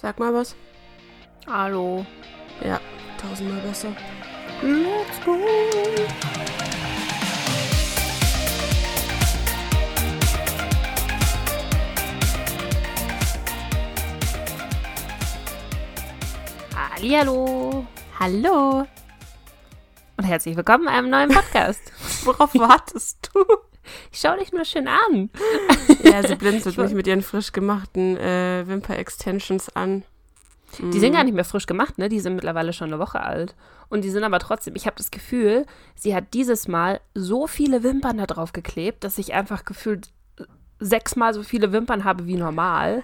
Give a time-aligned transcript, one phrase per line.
[0.00, 0.56] Sag mal was.
[1.46, 2.06] Hallo.
[2.64, 2.80] Ja,
[3.20, 3.94] tausendmal besser.
[4.62, 5.36] Let's go.
[16.74, 17.86] Hallihallo.
[18.18, 18.86] Hallo.
[20.16, 21.92] Und herzlich willkommen in einem neuen Podcast.
[22.24, 23.44] Worauf wartest du?
[24.12, 25.30] Ich schau dich nur schön an.
[26.02, 30.04] Ja, sie blinzelt mich mit ihren frisch gemachten äh, Wimper-Extensions an.
[30.78, 32.08] Die sind gar nicht mehr frisch gemacht, ne?
[32.08, 33.56] Die sind mittlerweile schon eine Woche alt.
[33.88, 37.82] Und die sind aber trotzdem, ich habe das Gefühl, sie hat dieses Mal so viele
[37.82, 40.10] Wimpern da drauf geklebt, dass ich einfach gefühlt
[40.78, 43.02] sechsmal so viele Wimpern habe wie normal.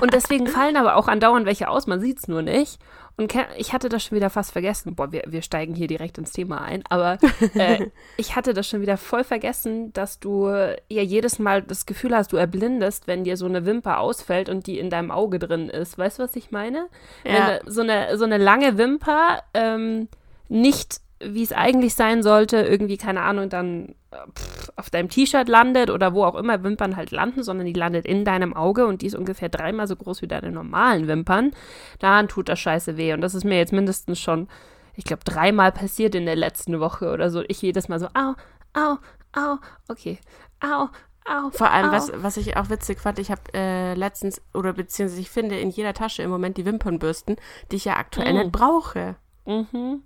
[0.00, 2.80] Und deswegen fallen aber auch andauernd welche aus, man sieht es nur nicht.
[3.20, 4.94] Und ich hatte das schon wieder fast vergessen.
[4.94, 6.82] Boah, wir, wir steigen hier direkt ins Thema ein.
[6.88, 7.18] Aber
[7.54, 12.16] äh, ich hatte das schon wieder voll vergessen, dass du ja jedes Mal das Gefühl
[12.16, 15.68] hast, du erblindest, wenn dir so eine Wimper ausfällt und die in deinem Auge drin
[15.68, 15.98] ist.
[15.98, 16.88] Weißt du, was ich meine?
[17.24, 17.60] Ja.
[17.62, 20.08] Wenn so eine, so eine lange Wimper ähm,
[20.48, 23.94] nicht, wie es eigentlich sein sollte, irgendwie, keine Ahnung, dann
[24.38, 28.06] pff, auf deinem T-Shirt landet oder wo auch immer Wimpern halt landen, sondern die landet
[28.06, 31.52] in deinem Auge und die ist ungefähr dreimal so groß wie deine normalen Wimpern,
[31.98, 33.12] dann tut das scheiße weh.
[33.12, 34.48] Und das ist mir jetzt mindestens schon,
[34.96, 37.42] ich glaube, dreimal passiert in der letzten Woche oder so.
[37.48, 38.34] Ich jedes Mal so, au,
[38.72, 38.96] au,
[39.34, 39.56] au,
[39.88, 40.18] okay,
[40.60, 40.88] au,
[41.26, 41.50] au.
[41.50, 41.92] Vor allem, au.
[41.92, 45.68] was, was ich auch witzig fand, ich habe äh, letztens, oder beziehungsweise ich finde in
[45.70, 47.36] jeder Tasche im Moment die Wimpernbürsten,
[47.70, 48.36] die ich ja aktuell Mm.
[48.38, 49.16] nicht brauche.
[49.46, 50.02] Mhm.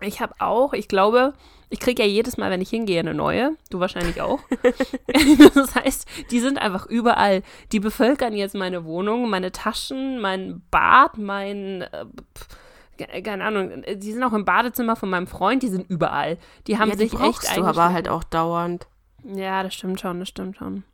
[0.00, 1.32] Ich habe auch, ich glaube,
[1.68, 3.56] ich kriege ja jedes Mal, wenn ich hingehe, eine neue.
[3.70, 4.40] Du wahrscheinlich auch.
[5.54, 7.42] das heißt, die sind einfach überall.
[7.72, 11.82] Die bevölkern jetzt meine Wohnung, meine Taschen, mein Bad, mein.
[11.82, 16.38] Äh, keine Ahnung, die sind auch im Badezimmer von meinem Freund, die sind überall.
[16.66, 18.86] Die haben ja, die sich brauchst echt du aber halt auch dauernd.
[19.22, 20.84] Ja, das stimmt schon, das stimmt schon.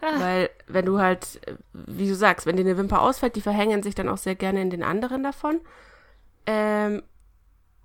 [0.00, 0.20] Ah.
[0.20, 1.40] Weil, wenn du halt,
[1.72, 4.60] wie du sagst, wenn dir eine Wimper ausfällt, die verhängen sich dann auch sehr gerne
[4.60, 5.60] in den anderen davon.
[6.46, 7.02] Ähm,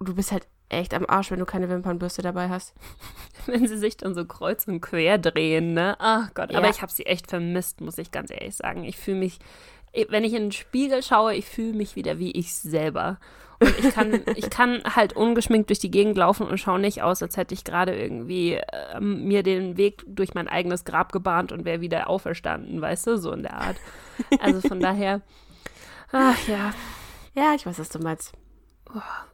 [0.06, 2.74] du bist halt echt am Arsch, wenn du keine Wimpernbürste dabei hast.
[3.46, 5.96] wenn sie sich dann so kreuz und quer drehen, ne?
[6.00, 6.72] Ach Gott, aber Ja.
[6.72, 8.84] ich habe sie echt vermisst, muss ich ganz ehrlich sagen.
[8.84, 9.40] Ich fühle mich,
[10.10, 13.20] wenn ich in den Spiegel schaue, ich fühle mich wieder wie ich selber.
[13.60, 17.22] Und ich kann, ich kann halt ungeschminkt durch die Gegend laufen und schaue nicht aus,
[17.22, 18.60] als hätte ich gerade irgendwie
[18.94, 23.18] ähm, mir den Weg durch mein eigenes Grab gebahnt und wäre wieder auferstanden, weißt du,
[23.18, 23.76] so in der Art.
[24.40, 25.22] Also von daher,
[26.12, 26.74] ach ja.
[27.36, 28.34] Ja, ich weiß, was du meinst.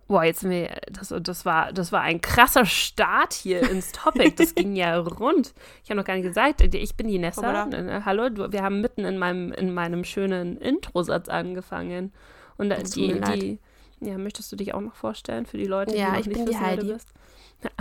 [0.07, 4.31] Boah, jetzt sind wir, das, das, war, das war ein krasser Start hier ins Topic.
[4.37, 5.53] Das ging ja rund.
[5.83, 7.67] Ich habe noch gar nicht gesagt, ich bin die Nessa.
[7.69, 12.13] Äh, Hallo, du, wir haben mitten in meinem, in meinem schönen Introsatz angefangen.
[12.57, 13.41] Und da- Es tut die, mir leid.
[13.41, 13.59] die,
[13.99, 16.35] ja, möchtest du dich auch noch vorstellen für die Leute, Ja, die noch ich nicht
[16.37, 16.93] bin die wissen, du Heidi.
[16.93, 17.09] bist?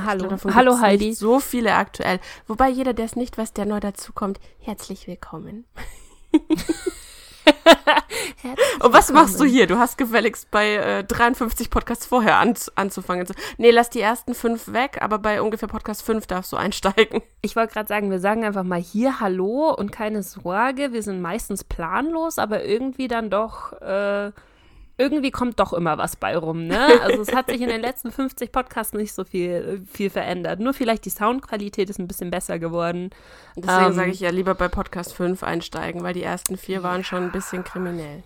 [0.00, 1.12] Hallo, glaube, hallo Heidi.
[1.14, 2.18] So viele aktuell.
[2.48, 5.64] Wobei jeder, der es nicht weiß, der neu dazukommt, herzlich willkommen.
[8.80, 9.66] Und was machst du hier?
[9.66, 13.26] Du hast gefälligst bei äh, 53 Podcasts vorher an, anzufangen.
[13.58, 17.22] Nee, lass die ersten fünf weg, aber bei ungefähr Podcast 5 darfst du einsteigen.
[17.42, 20.92] Ich wollte gerade sagen, wir sagen einfach mal hier Hallo und keine Sorge.
[20.92, 24.32] Wir sind meistens planlos, aber irgendwie dann doch, äh,
[24.98, 26.86] irgendwie kommt doch immer was bei rum, ne?
[27.02, 30.60] Also es hat sich in den letzten 50 Podcasts nicht so viel, viel verändert.
[30.60, 33.10] Nur vielleicht die Soundqualität ist ein bisschen besser geworden.
[33.56, 33.92] Deswegen Ähm.
[33.92, 37.32] sage ich ja lieber bei Podcast 5 einsteigen, weil die ersten vier waren schon ein
[37.32, 38.22] bisschen kriminell.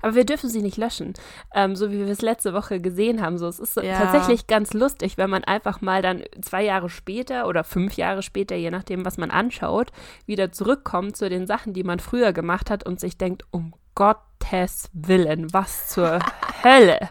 [0.00, 1.12] Aber wir dürfen sie nicht löschen,
[1.56, 3.36] ähm, so wie wir es letzte Woche gesehen haben.
[3.36, 3.98] So, es ist Ja.
[3.98, 8.54] tatsächlich ganz lustig, wenn man einfach mal dann zwei Jahre später oder fünf Jahre später,
[8.54, 9.90] je nachdem, was man anschaut,
[10.24, 14.88] wieder zurückkommt zu den Sachen, die man früher gemacht hat und sich denkt, um Gottes
[14.92, 16.18] Willen, was zur
[16.64, 17.10] Hölle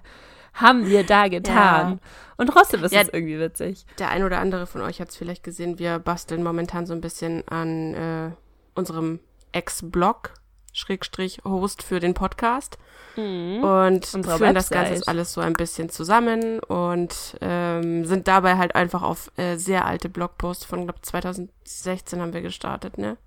[0.54, 2.00] haben wir da getan?
[2.38, 3.02] Und trotzdem ist Ja.
[3.02, 3.86] es irgendwie witzig.
[4.00, 7.02] Der ein oder andere von euch hat es vielleicht gesehen, wir basteln momentan so ein
[7.02, 8.32] bisschen an äh,
[8.76, 9.20] unserem
[9.54, 10.34] Ex-Blog,
[10.74, 12.78] Schrägstrich Host für den Podcast.
[13.18, 15.08] Und Unserer führen das Ganze Website.
[15.10, 20.08] alles so ein bisschen zusammen und ähm, sind dabei halt einfach auf äh, sehr alte
[20.08, 23.18] Blogposts von, glaube 2016 haben wir gestartet, ne?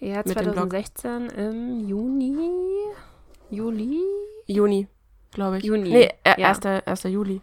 [0.00, 0.70] Ja, Mit dem Blog.
[0.70, 2.36] 2016 im Juni,
[3.50, 4.00] Juli,
[4.46, 4.86] Juni,
[5.32, 5.64] glaube ich.
[5.64, 6.48] Juni, Nee, äh, ja.
[6.48, 6.64] 1.
[6.64, 7.02] 1.
[7.04, 7.40] Juli.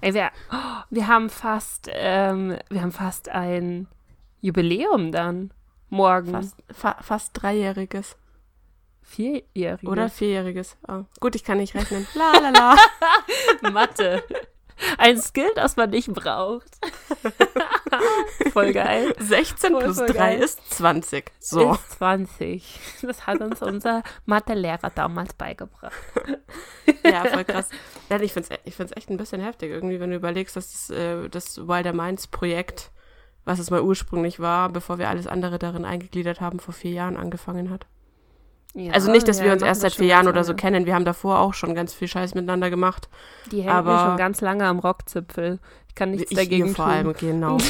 [0.00, 3.88] Ey, wir, oh, wir haben fast, ähm, wir haben fast ein
[4.40, 5.52] Jubiläum dann.
[5.90, 6.30] Morgen.
[6.30, 8.16] Fast, fa fast dreijähriges.
[9.02, 9.88] Vierjähriges.
[9.88, 10.76] Oder vierjähriges.
[10.86, 11.04] Oh.
[11.18, 12.06] Gut, ich kann nicht rechnen.
[12.14, 13.70] La la la.
[13.70, 14.22] Mathe.
[14.98, 16.78] Ein Skill, das man nicht braucht.
[18.52, 19.14] Voll geil.
[19.18, 20.38] 16 Voll, plus voll 3 geil.
[20.40, 21.30] ist 20.
[21.40, 21.72] So.
[21.72, 22.80] Ist 20.
[23.02, 25.92] Das hat uns unser Mathelehrer damals beigebracht.
[27.04, 27.68] Ja, voll krass.
[28.10, 30.72] Ja, ich finde es ich find's echt ein bisschen heftig, irgendwie, wenn du überlegst, dass
[30.72, 32.90] das, äh, das Wilder Minds Projekt,
[33.44, 37.16] was es mal ursprünglich war, bevor wir alles andere darin eingegliedert haben, vor vier Jahren
[37.16, 37.86] angefangen hat.
[38.74, 40.84] Ja, also nicht, dass ja, wir uns erst seit vier Jahren oder so kennen.
[40.86, 43.08] Wir haben davor auch schon ganz viel Scheiß miteinander gemacht.
[43.50, 45.58] Die hängt mir aber- schon ganz lange am Rockzipfel.
[45.98, 46.94] Ich kann nichts ich dagegen ihr vor tun.
[46.94, 47.58] allem, genau.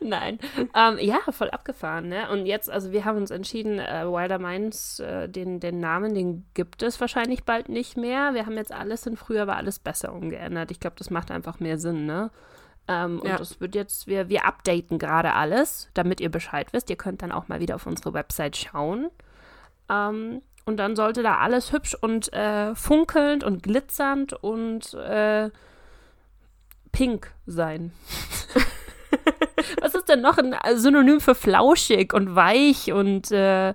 [0.00, 0.38] Nein.
[0.74, 2.28] Ähm, ja, voll abgefahren, ne?
[2.30, 6.44] Und jetzt, also wir haben uns entschieden, äh, Wilder Minds, äh, den, den Namen, den
[6.52, 8.34] gibt es wahrscheinlich bald nicht mehr.
[8.34, 10.70] Wir haben jetzt alles in früher war alles besser umgeändert.
[10.70, 12.30] Ich glaube, das macht einfach mehr Sinn, ne?
[12.88, 13.36] Ähm, und Ja.
[13.38, 16.90] das wird jetzt, wir, wir updaten gerade alles, damit ihr Bescheid wisst.
[16.90, 19.08] Ihr könnt dann auch mal wieder auf unsere Website schauen.
[19.88, 25.50] Ähm, und dann sollte da alles hübsch und äh, funkelnd und glitzernd und äh,
[26.92, 27.92] pink sein.
[29.80, 33.74] Was ist denn noch ein Synonym für flauschig und weich und äh,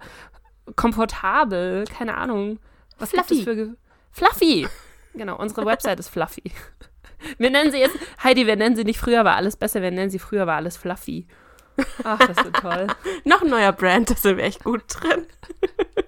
[0.75, 1.85] komfortabel?
[1.85, 2.59] Keine Ahnung.
[2.97, 3.43] Was gibt es Fluffy.
[3.43, 3.69] für Ge
[4.11, 4.67] Fluffy.
[5.13, 6.51] Genau, unsere Website ist Fluffy.
[7.37, 10.09] Wir nennen sie jetzt, Heidi, wir nennen sie nicht früher war alles besser, wir nennen
[10.09, 11.27] sie früher war alles Fluffy.
[12.03, 12.87] Ach, das ist toll.
[13.23, 15.25] Noch ein neuer Brand, da sind wir echt gut drin.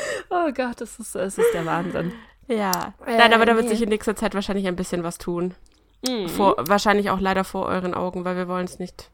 [0.30, 2.12] Oh Gott, das ist, das ist der Wahnsinn.
[2.46, 2.94] Ja.
[3.06, 3.70] Äh, Nein, aber da wird nee.
[3.70, 5.54] sich in nächster Zeit wahrscheinlich ein bisschen was tun.
[6.06, 6.28] Mhm.
[6.28, 9.10] Vor, wahrscheinlich auch leider vor euren Augen, weil wir wollen es nicht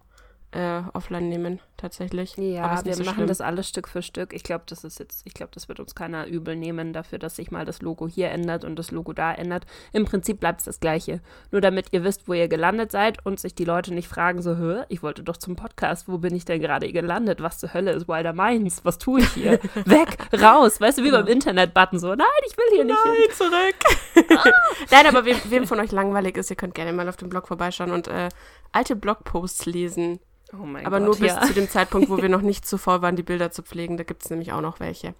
[0.52, 2.36] äh, offline nehmen, tatsächlich.
[2.36, 3.26] Ja, wir nicht so machen schlimm.
[3.26, 4.32] das alles Stück für Stück.
[4.32, 7.36] Ich glaube, das ist jetzt, ich glaube, das wird uns keiner übel nehmen dafür, dass
[7.36, 9.66] sich mal das Logo hier ändert und das Logo da ändert.
[9.92, 11.20] Im Prinzip bleibt es das Gleiche.
[11.50, 14.56] Nur damit ihr wisst, wo ihr gelandet seid und sich die Leute nicht fragen, so,
[14.56, 17.42] hör, ich wollte doch zum Podcast, wo bin ich denn gerade gelandet?
[17.42, 18.84] Was zur Hölle ist Wilder Minds?
[18.84, 19.52] Was tue ich hier?
[19.84, 23.12] Weg, raus, weißt du, wie beim Internet-Button so, nein, ich will hier nicht hin.
[23.18, 24.54] Nein, zurück.
[24.90, 27.48] Nein, aber wem, wem von euch langweilig ist, ihr könnt gerne mal auf dem Blog
[27.48, 28.28] vorbeischauen und äh,
[28.72, 30.20] alte Blogposts lesen.
[30.52, 31.40] Oh mein Aber Gott, nur bis ja.
[31.42, 33.96] zu dem Zeitpunkt, wo wir noch nicht zu voll waren, die Bilder zu pflegen.
[33.96, 35.14] Da gibt es nämlich auch noch welche.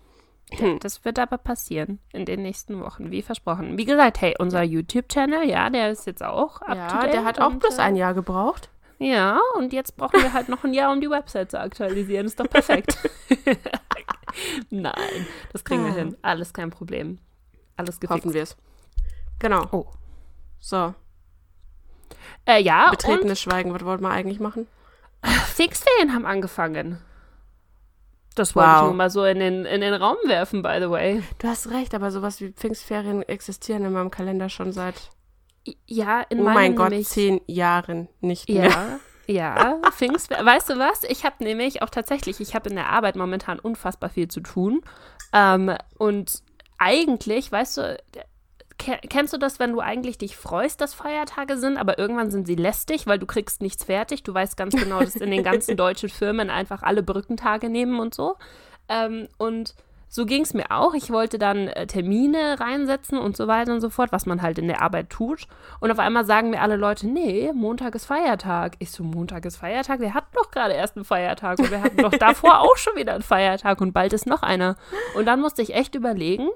[0.81, 3.79] Das wird aber passieren in den nächsten Wochen, wie versprochen.
[3.79, 7.41] Wie gesagt, hey, unser YouTube-Channel, ja, der ist jetzt auch up to Ja, der hat
[7.41, 8.69] auch und, bloß äh, ein Jahr gebraucht.
[8.99, 12.27] Ja, und jetzt brauchen wir halt noch ein Jahr, um die Website zu aktualisieren.
[12.27, 12.99] Ist doch perfekt.
[14.71, 15.97] Nein, das kriegen wir Ah.
[15.97, 16.17] hin.
[16.23, 17.19] Alles kein Problem.
[17.77, 18.25] Alles gefixt.
[18.25, 18.57] Hoffen wir es.
[19.41, 19.67] Genau.
[19.73, 19.87] Oh.
[20.61, 20.95] So,
[22.47, 23.73] Äh, ja, betretenes Schweigen.
[23.75, 24.67] Was wollten wir eigentlich machen?
[25.25, 26.99] Fixferien haben angefangen.
[28.35, 28.77] Das wollte Wow.
[28.79, 31.23] ich nur mal so in den, in den Raum werfen, by the way.
[31.39, 34.95] Du hast recht, aber sowas wie Pfingstferien existieren in meinem Kalender schon seit,
[35.87, 38.65] Ja, in oh meinem mein Gott, nämlich, zehn Jahren nicht mehr.
[38.71, 40.45] Ja, ja, Pfingstferien.
[40.45, 41.05] Weißt du was?
[41.05, 44.83] Ich habe nämlich auch tatsächlich, ich habe in der Arbeit momentan unfassbar viel zu tun.
[45.33, 46.43] Ähm, und
[46.79, 47.97] eigentlich, weißt du,
[48.79, 52.57] kennst du das, wenn du eigentlich dich freust, dass Feiertage sind, aber irgendwann sind sie
[52.57, 54.23] lästig, weil du kriegst nichts fertig.
[54.23, 58.15] Du weißt ganz genau, dass in den ganzen deutschen Firmen einfach alle Brückentage nehmen und
[58.15, 58.37] so.
[58.89, 59.75] Ähm, und
[60.09, 60.95] so ging es mir auch.
[60.95, 64.59] Ich wollte dann äh, Termine reinsetzen und so weiter und so fort, was man halt
[64.59, 65.49] in der Arbeit tut.
[65.81, 68.75] Und auf einmal sagen mir alle Leute, nee, Montag ist Feiertag.
[68.79, 69.99] Ich so, Montag ist Feiertag?
[69.99, 73.15] Wir hatten doch gerade erst einen Feiertag und wir hatten doch davor auch schon wieder
[73.15, 74.77] einen Feiertag und bald ist noch einer.
[75.17, 76.49] Und dann musste ich echt überlegen,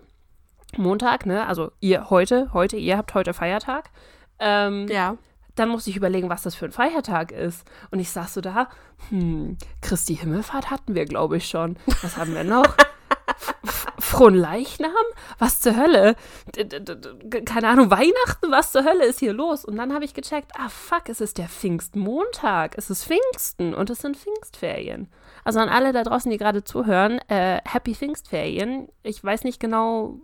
[0.76, 3.90] Montag, ne, also ihr heute, heute, ihr habt heute Feiertag.
[4.38, 5.16] Ähm, Ja.
[5.56, 7.64] dann musste ich überlegen, was das für ein Feiertag ist.
[7.90, 8.68] Und ich saß so da,
[9.08, 11.76] hm, Christi Himmelfahrt hatten wir, glaube ich, schon.
[12.02, 12.76] Was haben wir noch?
[13.98, 14.90] Frohen Leichnam?
[15.38, 16.14] Was zur Hölle?
[16.54, 18.50] -d keine Ahnung, Weihnachten?
[18.50, 19.64] Was zur Hölle ist hier los?
[19.64, 22.74] Und dann habe ich gecheckt, ah fuck, es ist der Pfingstmontag.
[22.78, 25.08] Es ist Pfingsten und es sind Pfingstferien.
[25.44, 28.88] Also an alle da draußen, die gerade zuhören, äh, Happy Pfingstferien.
[29.02, 30.20] Ich weiß nicht genau,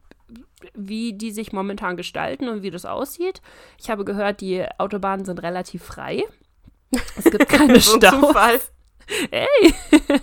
[0.74, 3.40] wie die sich momentan gestalten und wie das aussieht.
[3.78, 6.24] Ich habe gehört, die Autobahnen sind relativ frei.
[7.16, 8.70] Es gibt keine So Staus.
[9.30, 9.74] Hey!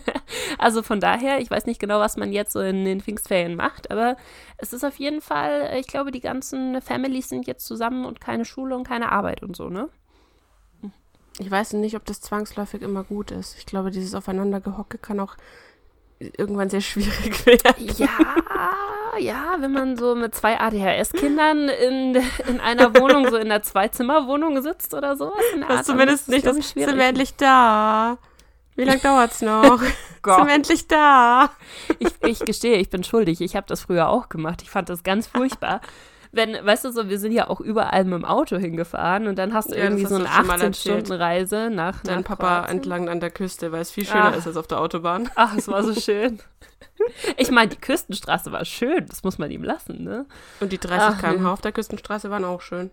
[0.58, 3.91] also von daher, ich weiß nicht genau, was man jetzt so in den Pfingstferien macht,
[3.91, 4.17] aber
[4.58, 8.46] es ist auf jeden Fall, ich glaube, die ganzen Families sind jetzt zusammen und keine
[8.46, 9.89] Schule und keine Arbeit und so, ne?
[11.39, 13.58] Ich weiß nicht, ob das zwangsläufig immer gut ist.
[13.58, 15.38] Ich glaube, dieses Aufeinandergehocke kann auch
[16.38, 17.90] irgendwann sehr schwierig werden.
[17.98, 18.10] Ja,
[19.20, 22.16] ja, wenn man so mit zwei ADHS-Kindern in,
[22.48, 26.46] in einer Wohnung, so in einer Zwei-Zimmer-Wohnung sitzt oder der Das ist zumindest ist nicht,
[26.46, 28.18] das, ich, sind wir endlich da.
[28.75, 29.80] Wie lange dauert's noch?
[29.82, 30.48] sind Gott.
[30.48, 31.51] wir endlich da?
[32.00, 33.42] Ich, ich gestehe, ich bin schuldig.
[33.42, 34.62] Ich habe das früher auch gemacht.
[34.62, 35.82] Ich fand das ganz furchtbar.
[36.34, 39.54] Wenn, weißt du so, wir sind ja auch überall mit dem Auto hingefahren und dann
[39.54, 40.96] hast du Ja, irgendwie das so hast eine du schon mal erzählt.
[41.06, 42.78] 18-Stunden-Reise nach, Dein nach Papa Kroatien.
[42.78, 44.36] entlang an der Küste, weil es viel schöner Ah.
[44.38, 45.30] ist als auf der Autobahn.
[45.36, 46.40] Ach, es war so schön.
[47.38, 50.26] Ich meine, die Küstenstraße war schön, das muss man ihm lassen, ne?
[50.60, 52.92] Und die 30 Ach, km/h auf der Küstenstraße waren auch schön.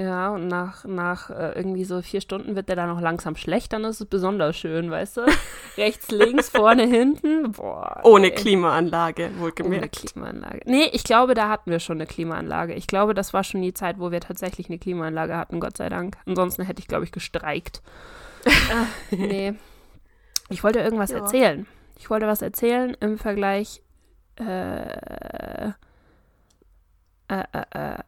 [0.00, 3.72] Ja, und nach, nach äh, irgendwie so vier Stunden wird der dann noch langsam schlecht,
[3.72, 5.20] dann ist es besonders schön, weißt du?
[5.76, 7.50] Rechts, links, vorne, hinten.
[7.50, 8.00] Boah.
[8.04, 8.34] Ohne ey.
[8.36, 9.96] Klimaanlage, Ohne wohlgemerkt.
[10.12, 10.60] Klimaanlage.
[10.66, 12.74] Nee, ich glaube, da hatten wir schon eine Klimaanlage.
[12.74, 15.88] Ich glaube, das war schon die Zeit, wo wir tatsächlich eine Klimaanlage hatten, Gott sei
[15.88, 16.16] Dank.
[16.26, 17.82] Ansonsten hätte ich, glaube ich, gestreikt.
[18.44, 19.54] äh, nee.
[20.48, 21.18] Ich wollte irgendwas Ja.
[21.18, 21.66] erzählen.
[21.98, 23.82] Ich wollte was erzählen im Vergleich.
[24.38, 24.82] Äh,
[25.68, 25.72] äh,
[27.28, 27.98] äh, äh.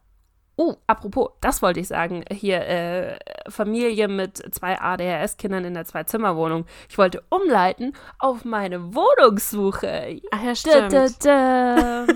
[0.63, 2.23] Oh, apropos, das wollte ich sagen.
[2.31, 3.17] Hier, äh,
[3.49, 6.65] Familie mit zwei ADHS-Kindern in der Zwei-Zimmer-Wohnung.
[6.87, 10.21] Ich wollte umleiten auf meine Wohnungssuche.
[10.29, 11.25] Ach ja, Da, stimmt.
[11.25, 12.13] da, da.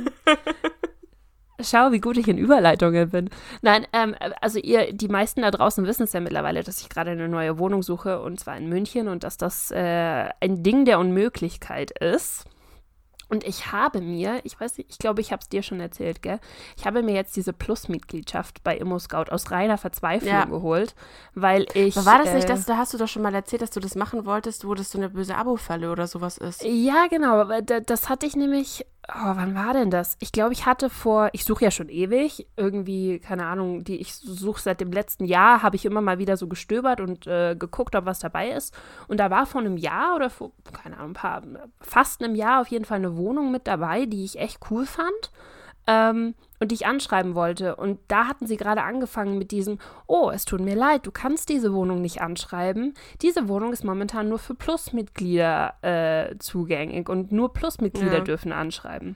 [1.60, 3.32] Schau, wie gut ich in Überleitungen bin.
[3.64, 7.10] Nein, ähm, also ihr, die meisten da draußen wissen es ja mittlerweile, dass ich gerade
[7.12, 11.00] eine neue Wohnung suche und zwar in München und dass das äh, ein Ding der
[11.00, 12.46] Unmöglichkeit ist.
[13.36, 16.22] Und ich habe mir, ich weiß nicht, ich glaube, ich habe es dir schon erzählt,
[16.22, 16.40] gell?
[16.78, 20.46] Ich habe mir jetzt diese Plus-Mitgliedschaft bei ImmoScout aus reiner Verzweiflung Ja.
[20.46, 20.96] geholt,
[21.34, 21.98] weil ich.
[21.98, 23.82] Aber war das äh, nicht, das, da hast du doch schon mal erzählt, dass du
[23.82, 26.64] das machen wolltest, wo das so eine böse Abo-Falle oder sowas ist?
[26.64, 27.44] Ja, genau.
[27.62, 28.86] Das hatte ich nämlich.
[29.08, 30.18] Oh, wann war denn das?
[30.20, 31.30] Ich glaube, ich hatte vor.
[31.34, 32.48] Ich suche ja schon ewig.
[32.56, 36.38] Irgendwie, keine Ahnung, die ich suche seit dem letzten Jahr, habe ich immer mal wieder
[36.38, 38.74] so gestöbert und äh, geguckt, ob was dabei ist.
[39.08, 41.44] Und da war vor einem Jahr oder vor, keine Ahnung, ein paar,
[41.80, 45.32] fast einem Jahr auf jeden Fall eine Wohnung mit dabei, die ich echt cool fand.
[45.88, 47.76] Ähm, und die ich anschreiben wollte.
[47.76, 49.78] Und da hatten sie gerade angefangen mit diesem,
[50.08, 52.94] oh, es tut mir leid, du kannst diese Wohnung nicht anschreiben.
[53.22, 58.24] Diese Wohnung ist momentan nur für Plusmitglieder äh, zugänglich und nur Plusmitglieder Ja.
[58.24, 59.16] dürfen anschreiben.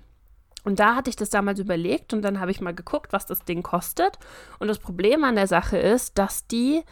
[0.65, 3.45] Und da hatte ich das damals überlegt und dann habe ich mal geguckt, was das
[3.45, 4.19] Ding kostet.
[4.59, 6.83] Und das Problem an der Sache ist, dass die,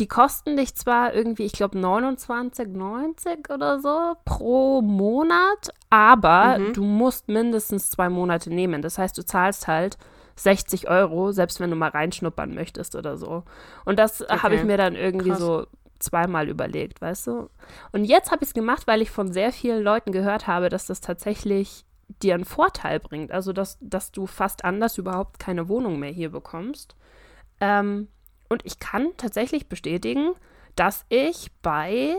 [0.00, 6.72] die kosten dich zwar irgendwie, ich glaube 29,90 oder so pro Monat, aber Mhm.
[6.72, 8.82] du musst mindestens zwei Monate nehmen.
[8.82, 9.98] Das heißt, du zahlst halt
[10.36, 13.44] 60 Euro, selbst wenn du mal reinschnuppern möchtest oder so.
[13.84, 14.66] Und das äh, habe ich Okay.
[14.66, 15.38] mir dann irgendwie Krass.
[15.38, 15.66] so
[15.98, 17.50] zweimal überlegt, weißt du?
[17.92, 20.86] Und jetzt habe ich es gemacht, weil ich von sehr vielen Leuten gehört habe, dass
[20.86, 21.84] das tatsächlich
[22.22, 23.30] dir einen Vorteil bringt.
[23.32, 26.96] Also, dass, dass du fast anders überhaupt keine Wohnung mehr hier bekommst.
[27.60, 28.08] Ähm,
[28.50, 30.32] und ich kann tatsächlich bestätigen,
[30.76, 32.16] dass ich bei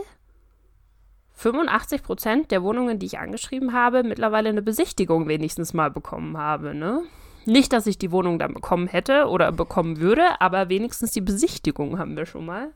[1.34, 6.74] 85 Prozent der Wohnungen, die ich angeschrieben habe, mittlerweile eine Besichtigung wenigstens mal bekommen habe.
[6.74, 7.02] Ne?
[7.44, 11.98] Nicht, dass ich die Wohnung dann bekommen hätte oder bekommen würde, aber wenigstens die Besichtigung
[11.98, 12.72] haben wir schon mal.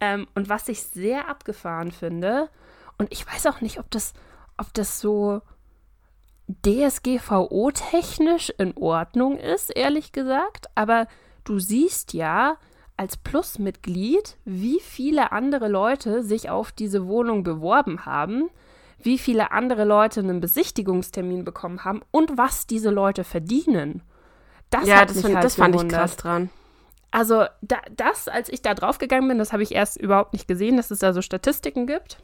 [0.00, 2.50] Ähm, und was ich sehr abgefahren finde,
[2.98, 4.12] und ich weiß auch nicht, ob das,
[4.58, 5.40] ob das so
[6.66, 11.06] DSGVO-technisch in Ordnung ist, ehrlich gesagt, aber
[11.44, 12.56] du siehst ja
[12.96, 18.50] als Plusmitglied, wie viele andere Leute sich auf diese Wohnung beworben haben,
[19.00, 24.02] wie viele andere Leute einen Besichtigungstermin bekommen haben und was diese Leute verdienen.
[24.70, 26.50] Das ja, hat das, mich fand, halt das fand ich krass dran.
[27.10, 30.48] Also da, das, als ich da drauf gegangen bin, das habe ich erst überhaupt nicht
[30.48, 32.18] gesehen, dass es da so Statistiken gibt.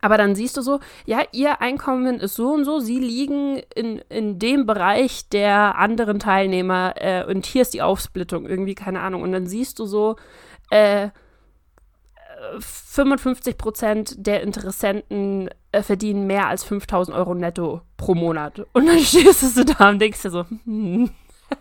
[0.00, 3.98] Aber dann siehst du so, ja, ihr Einkommen ist so und so, sie liegen in,
[4.08, 9.22] in dem Bereich der anderen Teilnehmer äh, und hier ist die Aufsplittung, irgendwie, keine Ahnung.
[9.22, 10.16] Und dann siehst du so,
[10.70, 11.08] äh,
[12.60, 18.66] 55 Prozent der Interessenten äh, verdienen mehr als 5000 Euro netto pro Monat.
[18.72, 21.10] Und dann stehst du da und denkst dir so, hm,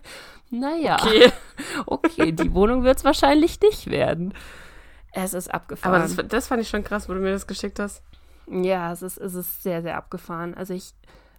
[0.49, 1.31] naja, Okay.
[1.85, 4.33] okay, die Wohnung wird es wahrscheinlich nicht werden.
[5.11, 6.01] Es ist abgefahren.
[6.01, 8.03] Aber das, das fand ich schon krass, wo du mir das geschickt hast.
[8.47, 10.53] Ja, es ist, es ist sehr, sehr abgefahren.
[10.53, 10.93] Also ich,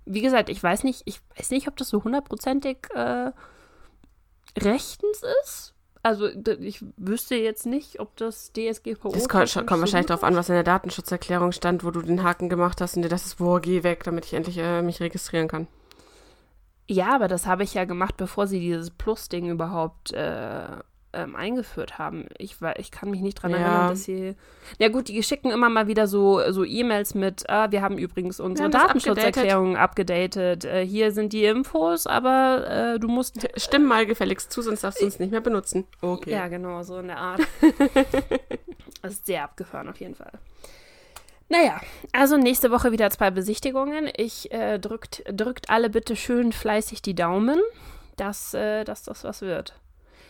[0.04, 3.32] wie gesagt, ich weiß nicht, ich weiß nicht, ob das so hundertprozentig äh,
[4.58, 5.75] rechtens ist.
[6.02, 9.10] Also ich wüsste jetzt nicht, ob das DSGVO.
[9.10, 12.48] Das kommt, kommt wahrscheinlich darauf an, was in der Datenschutzerklärung stand, wo du den Haken
[12.48, 15.48] gemacht hast und dir das ist, boah, geh weg, damit ich endlich äh, mich registrieren
[15.48, 15.66] kann.
[16.88, 20.68] Ja, aber das habe ich ja gemacht, bevor sie dieses Plus-Ding überhaupt äh,
[21.16, 22.26] ähm, eingeführt haben.
[22.38, 23.58] Ich, ich kann mich nicht dran Ja.
[23.58, 24.35] erinnern, dass sie.
[24.78, 28.38] Ja gut, die schicken immer mal wieder so, so E-Mails mit, ah, wir haben übrigens
[28.40, 30.64] unsere haben das Datenschutzerklärung abgedatet.
[30.64, 33.49] Äh, hier sind die Infos, aber äh, du musst.
[33.56, 35.87] Stimm mal gefälligst zu, sonst darfst du uns nicht mehr benutzen.
[36.00, 36.30] Okay.
[36.30, 37.40] Ja, genau, so in der Art.
[39.02, 40.32] das ist sehr abgefahren auf jeden Fall.
[41.49, 41.80] Naja,
[42.12, 44.11] also nächste Woche wieder zwei Besichtigungen.
[44.16, 47.61] Ich äh, drückt, drückt alle bitte schön fleißig die Daumen,
[48.16, 49.78] dass, äh, dass das was wird.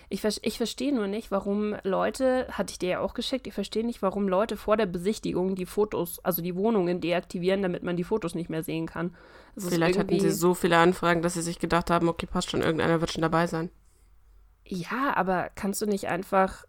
[0.08, 3.84] Ich, ich verstehe nur nicht, warum Leute, hatte ich dir ja auch geschickt, ich verstehe
[3.84, 8.04] nicht, warum Leute vor der Besichtigung die Fotos, also die Wohnungen deaktivieren, damit man die
[8.04, 9.16] Fotos nicht mehr sehen kann.
[9.56, 12.62] Das Vielleicht hatten sie so viele Anfragen, dass sie sich gedacht haben, okay, passt schon,
[12.62, 13.70] irgendeiner wird schon dabei sein.
[14.64, 16.64] Ja, aber kannst du nicht einfach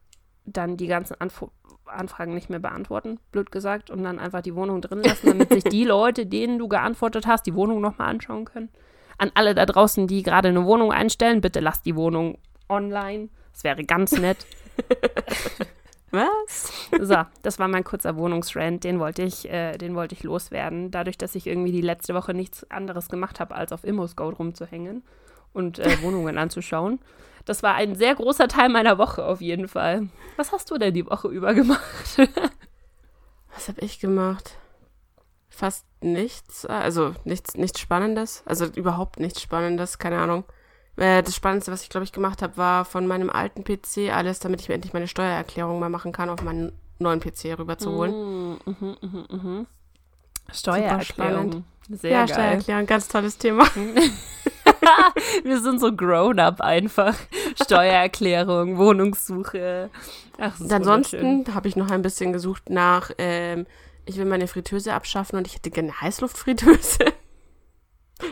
[0.45, 1.45] dann die ganzen Anf
[1.85, 5.63] Anfragen nicht mehr beantworten, blöd gesagt, und dann einfach die Wohnung drin lassen, damit sich
[5.63, 8.69] die Leute, denen du geantwortet hast, die Wohnung nochmal anschauen können?
[9.17, 12.39] An alle da draußen, die gerade eine Wohnung einstellen, bitte lasst die Wohnung
[12.69, 13.29] online.
[13.53, 14.45] Das wäre ganz nett.
[16.11, 16.71] Was?
[17.01, 20.89] So, das war mein kurzer Wohnungsrant, den wollte ich, äh, den wollte ich loswerden.
[20.89, 25.03] Dadurch, dass ich irgendwie die letzte Woche nichts anderes gemacht habe, als auf ImmoScout rumzuhängen
[25.53, 26.99] und äh, Wohnungen anzuschauen.
[27.45, 30.09] Das war ein sehr großer Teil meiner Woche auf jeden Fall.
[30.37, 32.17] Was hast du denn die Woche über gemacht?
[33.53, 34.57] Was habe ich gemacht?
[35.57, 40.43] fast nichts, also nichts, nichts Spannendes, also überhaupt nichts Spannendes, keine Ahnung.
[40.97, 44.39] Äh, das Spannendste, was ich glaube ich gemacht habe, war von meinem alten PC alles,
[44.39, 48.13] damit ich mir endlich meine Steuererklärung mal machen kann, auf meinen neuen PC rüberzuholen.
[48.13, 49.67] Mm, mhm, mhm, mhm.
[50.51, 51.65] Steuererklärung.
[51.89, 52.33] Sehr ja, geil.
[52.33, 53.65] Steuererklärung, ganz tolles Thema.
[55.43, 57.15] Wir sind so grown-up einfach.
[57.61, 59.89] Steuererklärung, Wohnungssuche.
[60.39, 63.65] Ach, Ansonsten habe ich noch ein bisschen gesucht nach, ähm,
[64.05, 67.13] ich will meine Fritteuse abschaffen und ich hätte gerne Heißluftfritteuse.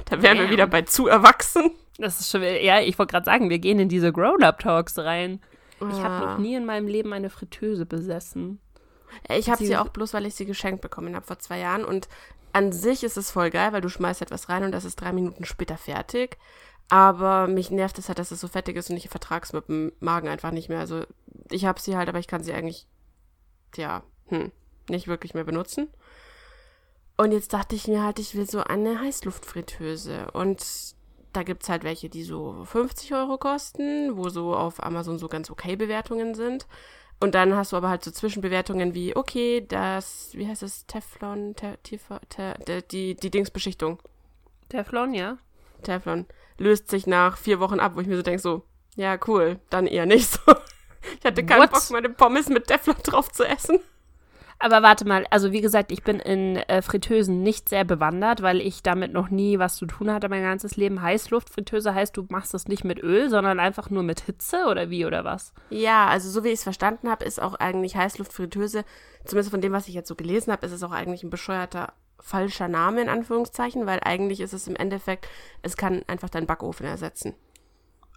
[0.05, 0.43] da wären ja.
[0.43, 1.71] wir wieder bei zu erwachsen.
[1.97, 5.39] Das ist schon, ja, ich wollte gerade sagen, wir gehen in diese Grown-up-Talks rein.
[5.79, 5.89] Ja.
[5.89, 8.59] Ich habe noch nie in meinem Leben eine Fritteuse besessen.
[9.29, 11.85] Ich habe sie auch bloß, weil ich sie geschenkt bekommen habe vor zwei Jahren.
[11.85, 12.09] Und
[12.53, 15.11] an sich ist es voll geil, weil du schmeißt etwas rein und das ist drei
[15.13, 16.37] Minuten später fertig.
[16.89, 19.91] Aber mich nervt es halt, dass es so fettig ist und ich vertrag's mit dem
[19.99, 20.79] Magen einfach nicht mehr.
[20.79, 21.03] Also
[21.49, 22.87] ich habe sie halt, aber ich kann sie eigentlich,
[23.75, 24.51] ja, hm,
[24.89, 25.87] nicht wirklich mehr benutzen.
[27.17, 30.31] Und jetzt dachte ich mir halt, ich will so eine Heißluftfritteuse.
[30.31, 30.94] Und
[31.35, 35.49] da gibt's halt welche, die so 50 Euro kosten, wo so auf Amazon so ganz
[35.49, 36.67] okay Bewertungen sind.
[37.19, 41.55] Und dann hast du aber halt so Zwischenbewertungen wie, okay, das, wie heißt das, Teflon,
[41.55, 42.55] te, Tifa, te,
[42.91, 43.99] die, die Dingsbeschichtung.
[44.69, 45.37] Teflon, ja.
[45.83, 46.25] Teflon.
[46.57, 48.63] Löst sich nach vier Wochen ab, wo ich mir so denke, so,
[48.95, 50.39] ja, cool, dann eher nicht so.
[51.19, 51.71] Ich hatte keinen What?
[51.71, 53.79] Bock, meine Pommes mit Teflon drauf zu essen.
[54.65, 58.61] Aber warte mal, also wie gesagt, ich bin in äh, Fritteusen nicht sehr bewandert, weil
[58.61, 61.03] ich damit noch nie was zu tun hatte mein ganzes Leben.
[61.03, 65.05] Heißluftfritteuse heißt, du machst das nicht mit Öl, sondern einfach nur mit Hitze oder wie
[65.05, 65.53] oder was?
[65.69, 68.85] Ja, also so wie ich es verstanden habe, ist auch eigentlich Heißluftfritteuse,
[69.23, 71.93] zumindest von dem, was ich jetzt so gelesen habe, ist es auch eigentlich ein bescheuerter
[72.19, 75.27] falscher Name in Anführungszeichen, weil eigentlich ist es im Endeffekt,
[75.61, 77.35] es kann einfach deinen Backofen ersetzen.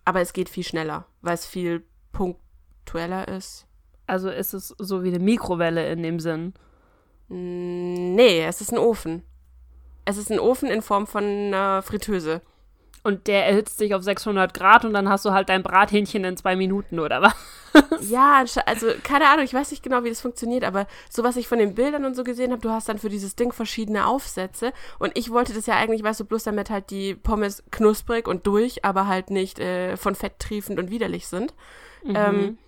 [0.07, 3.68] Aber es geht viel schneller, weil es viel punktueller ist.
[4.09, 6.55] Also ist es so wie eine Mikrowelle in dem Sinn?
[7.29, 9.23] Nee, es ist ein Ofen.
[10.05, 12.41] Es ist ein Ofen in Form von einer Fritteuse.
[13.05, 16.37] Und der erhitzt sich auf 600 Grad und dann hast du halt dein Brathähnchen in
[16.37, 17.35] zwei Minuten, oder was?
[18.01, 21.47] Ja, also keine Ahnung, ich weiß nicht genau, wie das funktioniert, aber so was ich
[21.49, 24.73] von den Bildern und so gesehen habe, du hast dann für dieses Ding verschiedene Aufsätze
[24.99, 28.47] und ich wollte das ja eigentlich, weißt du, bloß damit halt die Pommes knusprig und
[28.47, 31.55] durch, aber halt nicht äh, von Fett triefend und widerlich sind.
[32.05, 32.15] Mhm.
[32.17, 32.59] Ähm,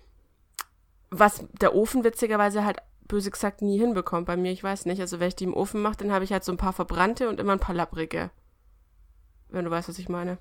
[1.11, 4.51] was der Ofen witzigerweise halt böse gesagt nie hinbekommt bei mir.
[4.51, 5.01] Ich weiß nicht.
[5.01, 7.29] Also wenn ich die im Ofen mache, dann habe ich halt so ein paar verbrannte
[7.29, 8.31] und immer ein paar lapprige.
[9.49, 10.37] Wenn du weißt, was ich meine.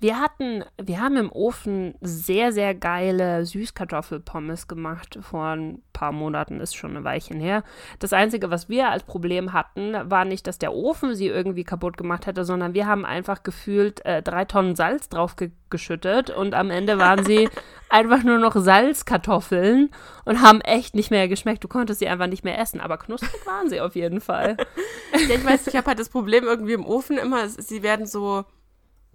[0.00, 6.60] Wir hatten, wir haben im Ofen sehr, sehr geile Süßkartoffelpommes gemacht vor ein paar Monaten,
[6.60, 7.62] ist schon ein Weilchen her.
[7.98, 11.98] Das Einzige, was wir als Problem hatten, war nicht, dass der Ofen sie irgendwie kaputt
[11.98, 16.52] gemacht hätte, sondern wir haben einfach gefühlt äh, drei Tonnen Salz drauf ge geschüttet und
[16.52, 17.48] am Ende waren sie
[17.90, 19.90] einfach nur noch Salzkartoffeln
[20.24, 21.62] und haben echt nicht mehr geschmeckt.
[21.62, 24.56] Du konntest sie einfach nicht mehr essen, aber knusprig waren sie auf jeden Fall.
[25.12, 28.44] ja, ich weiß, ich habe halt das Problem irgendwie im Ofen immer, sie werden so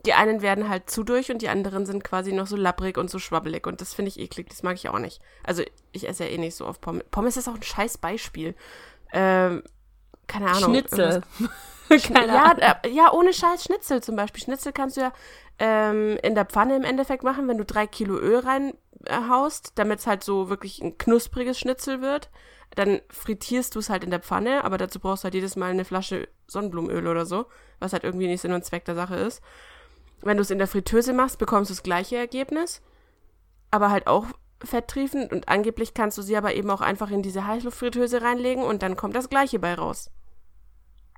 [0.06, 3.10] die einen werden halt zu durch und die anderen sind quasi noch so labbrig und
[3.10, 3.68] so schwabbelig.
[3.68, 4.50] Und das finde ich eklig.
[4.50, 5.22] Das mag ich auch nicht.
[5.44, 7.04] Also ich esse ja eh nicht so oft Pommes.
[7.12, 8.56] Pommes ist auch ein scheiß Beispiel.
[9.12, 9.64] Ähm,
[10.28, 10.72] keine Ahnung.
[10.72, 11.22] Schnitzel.
[11.90, 12.60] keine ja, Ahnung.
[12.84, 14.44] Äh, ja, ohne scheiß Schnitzel zum Beispiel.
[14.44, 15.14] Schnitzel kannst du ja
[15.60, 20.08] ähm, in der Pfanne im Endeffekt machen, wenn du drei Kilo Öl reinhaust, damit es
[20.08, 22.30] halt so wirklich ein knuspriges Schnitzel wird.
[22.76, 25.72] Dann frittierst du es halt in der Pfanne, aber dazu brauchst du halt jedes Mal
[25.72, 27.46] eine Flasche Sonnenblumenöl oder so,
[27.80, 29.42] was halt irgendwie nicht Sinn und Zweck der Sache ist.
[30.22, 32.82] Wenn du es in der Fritteuse machst, bekommst du das gleiche Ergebnis,
[33.72, 34.26] aber halt auch
[34.64, 38.82] fetttriefend und angeblich kannst du sie aber eben auch einfach in diese Heißluftfritteuse reinlegen und
[38.82, 40.10] dann kommt das gleiche bei raus.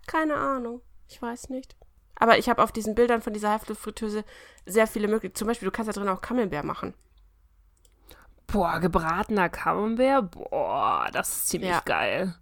[0.07, 1.75] Keine Ahnung, ich weiß nicht.
[2.19, 4.23] Aber ich habe auf diesen Bildern von dieser Heißluftfritteuse
[4.65, 5.38] sehr viele Möglichkeiten.
[5.38, 6.93] Zum Beispiel, du kannst da drin auch Camembert machen.
[8.47, 10.31] Boah, gebratener Camembert?
[10.31, 11.81] Boah, das ist ziemlich ja.
[11.86, 12.33] geil.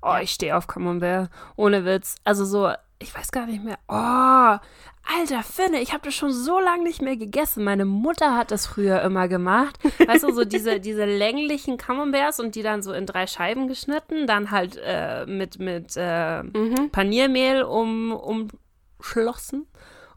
[0.00, 1.30] Oh, ich stehe auf Camembert.
[1.56, 2.16] Ohne Witz.
[2.24, 3.78] Also so, ich weiß gar nicht mehr.
[3.88, 4.58] Oh,
[5.04, 7.64] Alter Finne, ich habe das schon so lange nicht mehr gegessen.
[7.64, 9.78] Meine Mutter hat das früher immer gemacht.
[10.06, 14.26] Weißt du, so diese, diese länglichen Camemberts und die dann so in drei Scheiben geschnitten,
[14.26, 16.90] dann halt äh, mit, mit äh, mhm.
[16.90, 19.66] Paniermehl um, umschlossen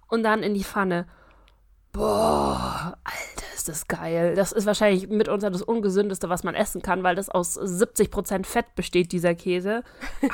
[0.07, 1.07] und dann in die Pfanne.
[1.91, 4.35] Boah, Alter, ist das geil.
[4.35, 8.75] Das ist wahrscheinlich mitunter das Ungesündeste, was man essen kann, weil das aus 70% Fett
[8.75, 9.83] besteht, dieser Käse.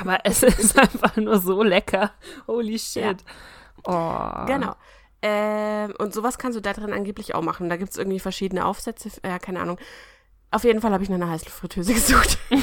[0.00, 2.10] Aber es ist einfach nur so lecker.
[2.46, 3.02] Holy shit.
[3.02, 3.14] Ja.
[3.84, 4.46] Oh.
[4.46, 4.74] Genau.
[5.22, 7.68] Ähm, und sowas kannst du da drin angeblich auch machen.
[7.68, 9.10] Da gibt es irgendwie verschiedene Aufsätze.
[9.24, 9.78] Ja, keine Ahnung.
[10.50, 12.38] Auf jeden Fall habe ich nach einer Heißluftfritteuse gesucht.
[12.50, 12.58] um,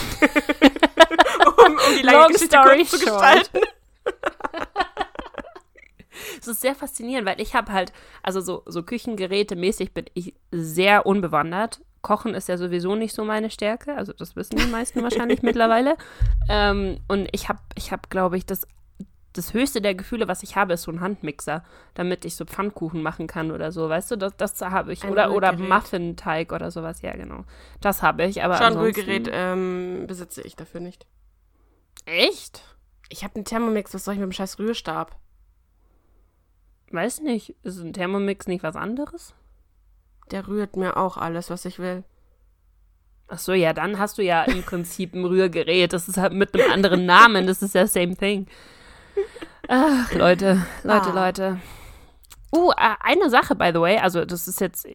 [1.57, 3.59] um die lange Long Geschichte kurz zu gestalten.
[6.39, 7.91] Es ist sehr faszinierend, weil ich habe halt,
[8.23, 11.81] also so, so Küchengeräte mäßig bin ich sehr unbewandert.
[12.01, 13.95] Kochen ist ja sowieso nicht so meine Stärke.
[13.95, 15.97] Also das wissen die meisten wahrscheinlich mittlerweile.
[16.49, 18.67] Ähm, und ich habe, ich habe, glaube ich, das,
[19.33, 21.63] das höchste der Gefühle, was ich habe, ist so ein Handmixer,
[21.93, 23.87] damit ich so Pfannkuchen machen kann oder so.
[23.87, 25.03] Weißt du, das, das habe ich.
[25.03, 25.69] Ein oder oder Rührgerät.
[25.69, 27.01] Muffin-Teig oder sowas.
[27.01, 27.45] Ja, genau.
[27.79, 28.43] Das habe ich.
[28.43, 31.05] Aber Schon Rührgerät ähm, besitze ich dafür nicht.
[32.05, 32.63] Echt?
[33.09, 35.15] Ich habe einen Thermomix, was soll ich mit dem scheiß Rührstab?
[36.91, 37.55] Weiß nicht.
[37.63, 39.35] Ist ein Thermomix nicht was anderes?
[40.31, 42.03] Der rührt mir auch alles, was ich will.
[43.27, 45.93] Ach so, ja, dann hast du ja im Prinzip ein Rührgerät.
[45.93, 47.45] Das ist halt mit einem anderen Namen.
[47.45, 48.47] Das ist ja same thing.
[49.67, 51.25] Ach, Leute, Leute, Ah.
[51.25, 51.59] Leute.
[52.55, 53.97] Uh, äh, eine Sache, by the way.
[53.99, 54.87] Also, das ist jetzt.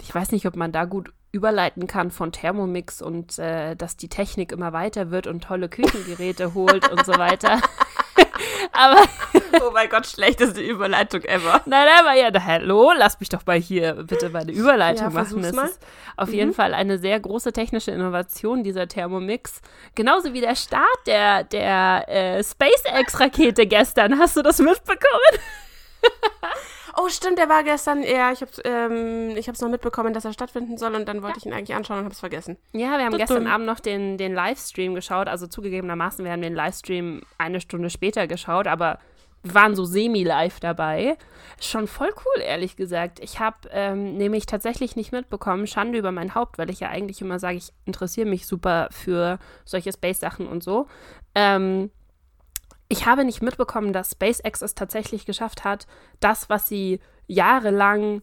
[0.00, 4.08] Ich weiß nicht, ob man da gut überleiten kann von Thermomix und äh, dass die
[4.08, 7.60] Technik immer weiter wird und tolle Küchengeräte holt und so weiter.
[8.72, 9.02] Aber
[9.60, 11.60] Oh mein Gott, schlechteste Überleitung ever.
[11.66, 15.42] Nein, aber ja, da, hallo, lass mich doch mal hier bitte meine Überleitung Ja, machen.
[15.42, 15.66] Das mal.
[15.68, 15.80] ist
[16.16, 19.60] auf jeden Fall eine sehr große technische Innovation, dieser Thermomix.
[19.94, 24.18] Genauso wie der Start der, der äh, SpaceX-Rakete gestern.
[24.18, 25.38] Hast du das mitbekommen?
[26.96, 30.32] Oh, stimmt, der war gestern, ja, ich hab's, ähm, ich hab's noch mitbekommen, dass er
[30.32, 32.56] stattfinden soll und dann wollte ich ihn eigentlich anschauen und hab's vergessen.
[32.72, 33.18] Ja, wir haben Dum-dum.
[33.18, 35.28] gestern Abend noch den, den Livestream geschaut.
[35.28, 38.98] Also zugegebenermaßen, wir haben den Livestream eine Stunde später geschaut, aber
[39.42, 41.16] wir waren so semi-live dabei.
[41.60, 43.18] Schon voll cool, ehrlich gesagt.
[43.20, 47.20] Ich habe ähm, nämlich tatsächlich nicht mitbekommen, Schande über mein Haupt, weil ich ja eigentlich
[47.20, 50.86] immer sage, ich interessiere mich super für solche Space-Sachen und so.
[51.34, 51.90] Ähm,
[52.92, 55.86] ich habe nicht mitbekommen, dass SpaceX es tatsächlich geschafft hat,
[56.20, 58.20] das, was sie jahrelang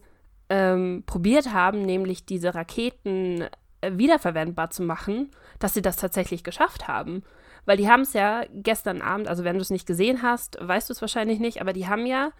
[0.48, 3.48] ähm, probiert haben, nämlich diese Raketen
[3.80, 7.24] äh, wiederverwendbar zu machen, dass sie das tatsächlich geschafft haben.
[7.64, 10.88] Weil die haben es ja gestern Abend, also wenn du es nicht gesehen hast, weißt
[10.88, 12.30] du es wahrscheinlich nicht, aber die haben ja,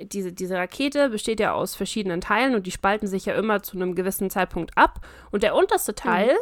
[0.00, 3.76] diese, diese Rakete besteht ja aus verschiedenen Teilen und die spalten sich ja immer zu
[3.76, 5.00] einem gewissen Zeitpunkt ab.
[5.32, 6.36] Und der unterste Teil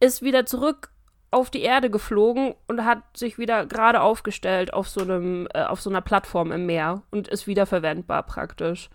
[0.00, 0.90] ist wieder zurück
[1.36, 5.82] auf die Erde geflogen und hat sich wieder gerade aufgestellt auf so einem, äh, auf
[5.82, 8.88] so einer Plattform im Meer und ist wiederverwendbar praktisch.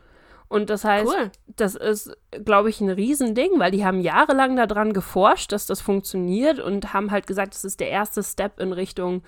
[0.47, 1.31] Und das heißt, Cool.
[1.55, 6.59] das ist, glaube ich, ein Riesending, weil die haben jahrelang daran geforscht, dass das funktioniert
[6.59, 9.21] und haben halt gesagt, das ist der erste Step in Richtung,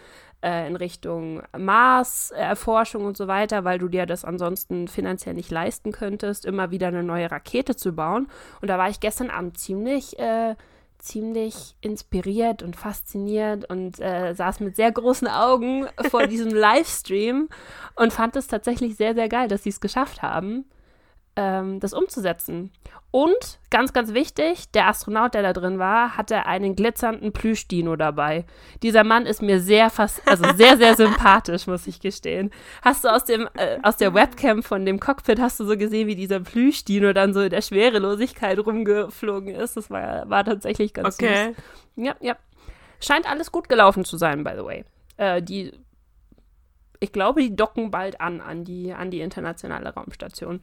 [0.43, 5.91] äh, in Richtung Mars-Erforschung und so weiter, weil du dir das ansonsten finanziell nicht leisten
[5.91, 8.27] könntest, immer wieder eine neue Rakete zu bauen.
[8.61, 10.55] Und da war ich gestern Abend ziemlich, äh,
[11.03, 17.49] ziemlich inspiriert und fasziniert und äh, saß mit sehr großen Augen vor diesem Livestream
[17.95, 20.65] und fand es tatsächlich sehr, sehr geil, dass sie es geschafft haben
[21.35, 22.71] ähm, das umzusetzen.
[23.11, 28.45] Und ganz, ganz wichtig, der Astronaut, der da drin war, hatte einen glitzernden Plüschdino dabei.
[28.81, 32.49] Dieser Mann ist mir sehr fast, also sehr, sehr sympathisch, muss ich gestehen.
[32.81, 36.07] Hast du aus dem, äh, aus der Webcam von dem Cockpit hast du so gesehen,
[36.07, 39.77] wie dieser Plüschdino dann so in der Schwerelosigkeit rumgeflogen ist?
[39.77, 41.53] Das war, war tatsächlich ganz Okay.
[41.53, 42.05] süß.
[42.05, 42.35] Ja, ja.
[42.99, 44.85] Scheint alles gut gelaufen zu sein, by the way.
[45.17, 45.71] Äh, die,
[46.99, 50.61] ich glaube, die docken bald an, an die, an die internationale Raumstation.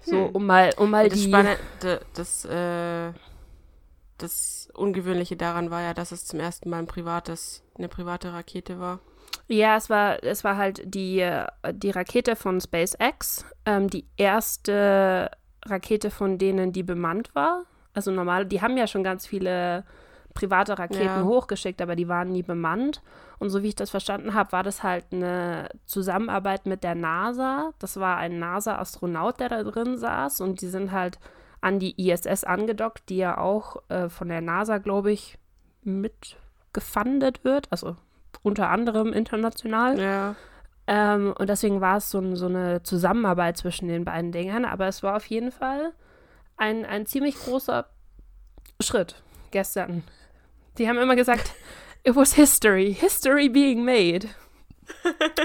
[0.00, 1.28] So, um mal, um mal Das die.
[1.28, 3.12] Spannende, das, äh,
[4.18, 8.78] das Ungewöhnliche daran war ja, dass es zum ersten Mal ein privates, eine private Rakete
[8.78, 9.00] war.
[9.48, 15.30] Ja, es war, es war halt die, äh, die Rakete von SpaceX, ähm, die erste
[15.64, 17.64] Rakete von denen, die bemannt war.
[17.92, 19.84] Also normal, die haben ja schon ganz viele
[20.36, 21.24] private Raketen Ja.
[21.24, 23.02] hochgeschickt, aber die waren nie bemannt.
[23.38, 27.72] Und so wie ich das verstanden habe, war das halt eine Zusammenarbeit mit der NASA.
[27.80, 31.18] Das war ein NASA-Astronaut, der da drin saß und die sind halt
[31.60, 35.38] an die ISS angedockt, die ja auch äh, von der NASA, glaube ich,
[35.82, 37.66] mitgefundet wird.
[37.70, 37.96] Also
[38.42, 39.98] unter anderem international.
[39.98, 40.34] Ja.
[40.86, 44.64] Ähm, und deswegen war es so, ein, so eine Zusammenarbeit zwischen den beiden Dingern.
[44.64, 45.92] Aber es war auf jeden Fall
[46.56, 47.86] ein, ein ziemlich großer
[48.80, 50.04] Schritt gestern.
[50.78, 51.52] Die haben immer gesagt,
[52.04, 54.28] it was history, history being made.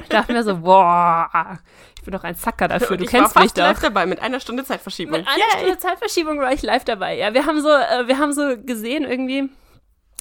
[0.02, 1.60] Ich dachte mir so, boah,
[1.98, 3.64] ich bin doch ein Zacker dafür, du ich kennst war mich doch.
[3.64, 5.20] live dabei mit einer Stunde Zeitverschiebung.
[5.20, 7.18] Mit einer Stunde Zeitverschiebung war ich live dabei.
[7.18, 9.50] Ja, wir haben so, äh, wir haben so gesehen irgendwie,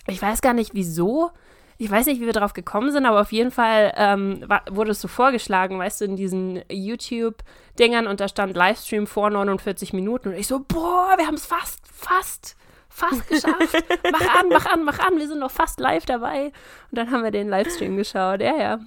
[0.07, 1.31] ich weiß gar nicht wieso,
[1.77, 4.91] ich weiß nicht, wie wir drauf gekommen sind, aber auf jeden Fall ähm, war, wurde
[4.91, 10.29] es so vorgeschlagen, weißt du, in diesen YouTube-Dingern und da stand Livestream vor 49 Minuten
[10.29, 12.57] und ich so, boah, wir haben es fast, fast,
[12.91, 13.85] fast geschafft.
[14.13, 16.47] mach an, mach an, mach an, wir sind noch fast live dabei.
[16.91, 18.41] Und dann haben wir den Livestream geschaut.
[18.43, 18.79] Ja, ja.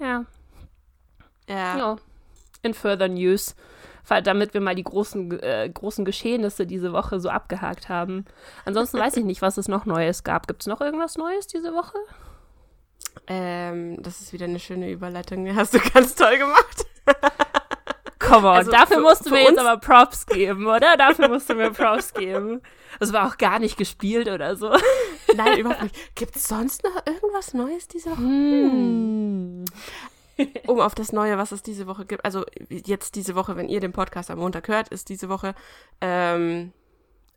[0.00, 0.24] Ja,
[1.48, 1.78] Ja.
[1.78, 1.96] ja.
[2.62, 3.54] In further news.
[4.24, 8.26] Damit wir mal die großen, äh, großen Geschehnisse diese Woche so abgehakt haben.
[8.66, 10.46] Ansonsten weiß ich nicht, was es noch Neues gab.
[10.46, 11.96] Gibt es noch irgendwas Neues diese Woche?
[13.26, 15.54] Ähm, das ist wieder eine schöne Überleitung.
[15.56, 16.84] Hast du ganz toll gemacht.
[18.26, 20.96] Komm on, Also dafür für- musst du mir jetzt aber Props geben, oder?
[20.98, 22.60] Dafür musst du mir Props geben.
[23.00, 24.70] Das war auch gar nicht gespielt oder so.
[25.36, 25.96] Nein, überhaupt nicht.
[26.14, 28.18] Gibt es sonst noch irgendwas Neues diese Woche?
[28.18, 29.64] Hm.
[30.66, 32.24] Um auf das Neue, was es diese Woche gibt.
[32.24, 35.54] Also jetzt diese Woche, wenn ihr den Podcast am Montag hört, ist diese Woche
[36.00, 36.72] ähm,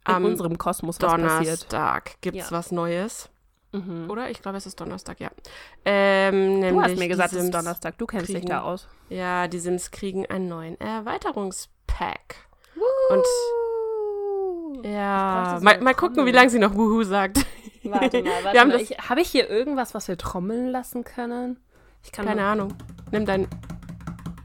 [0.07, 1.27] In am unserem Kosmos was passiert.
[1.71, 2.57] Donnerstag gibt es Ja.
[2.57, 3.29] was Neues.
[3.85, 4.09] Mhm.
[4.09, 4.29] Oder?
[4.29, 5.29] Ich glaube, es ist Donnerstag, ja.
[5.85, 7.97] Ähm, Du hast mir gesagt, es ist Donnerstag.
[7.97, 8.87] Du kennst dich kriegen- da aus.
[9.09, 12.35] Ja, die Sims kriegen einen neuen Erweiterungspack.
[13.09, 13.25] Und
[14.85, 17.45] ja, mal, mal gucken, wie lange sie noch Wuhu sagt.
[17.83, 18.79] Warte mal, warte mal.
[19.09, 21.57] Habe ich hier irgendwas, was wir trommeln lassen können?
[22.03, 22.73] Ich kann Keine Ahnung.
[23.11, 23.47] Nimm dein.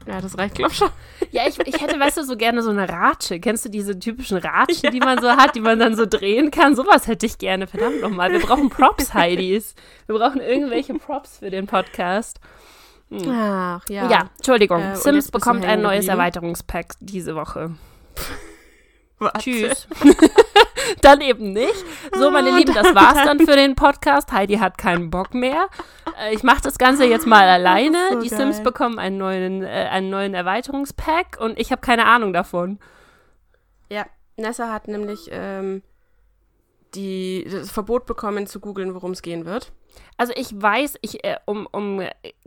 [0.05, 0.89] Ja, das reicht, glaub schon.
[1.31, 3.39] Ja, ich, ich hätte, weißt du, so gerne so eine Ratsche.
[3.39, 6.75] Kennst du diese typischen Ratschen, die man so hat, die man dann so drehen kann?
[6.75, 8.31] Sowas hätte ich gerne, verdammt nochmal.
[8.31, 9.75] Wir brauchen Props, Heidis.
[10.07, 12.39] Wir brauchen irgendwelche Props für den Podcast.
[13.27, 14.09] Ach, ja.
[14.09, 14.81] Ja, Entschuldigung.
[14.81, 16.07] Äh, Sims bekommt ein neues.
[16.07, 17.71] Erweiterungspack diese Woche.
[19.23, 19.39] Warte.
[19.39, 19.87] Tschüss.
[21.01, 21.83] dann eben nicht.
[22.15, 24.31] So, meine Ah, Lieben, das war's dann für den Podcast.
[24.31, 25.67] Heidi hat keinen Bock mehr.
[26.21, 27.97] Äh, ich mache das Ganze jetzt mal alleine.
[28.11, 28.37] so Die geil.
[28.39, 32.79] Sims bekommen einen neuen, äh, einen neuen Erweiterungspack und ich habe keine Ahnung davon.
[33.89, 34.05] Ja,
[34.37, 35.83] Nessa hat nämlich ähm,
[36.95, 39.71] die, das Verbot bekommen, zu googeln, worum es gehen wird.
[40.17, 42.01] Also ich weiß, ich, äh, um, um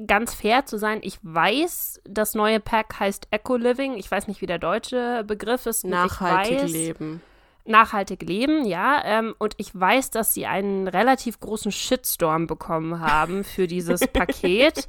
[0.06, 3.94] ganz fair zu sein, ich weiß, das neue Pack heißt Eco Living.
[3.94, 5.84] Ich weiß nicht, wie der deutsche Begriff ist.
[5.84, 7.22] Nachhaltig weiß, leben.
[7.64, 9.02] Nachhaltig leben, ja.
[9.04, 14.86] Ähm, und ich weiß, dass sie einen relativ großen Shitstorm bekommen haben für dieses Paket.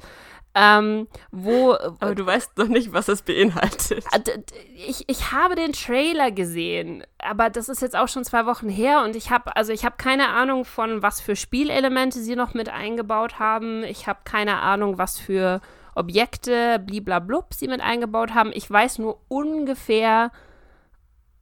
[0.54, 4.04] Ähm, wo Aber du weißt noch nicht, was es beinhaltet.
[4.26, 4.42] d-
[4.74, 9.02] ich, ich habe den Trailer gesehen, aber das ist jetzt auch schon zwei Wochen her
[9.04, 12.68] und ich habe also ich habe keine Ahnung von was für Spielelemente sie noch mit
[12.70, 13.84] eingebaut haben.
[13.84, 15.60] Ich habe keine Ahnung, was für
[15.94, 18.50] Objekte bliblablub sie mit eingebaut haben.
[18.52, 20.32] Ich weiß nur ungefähr,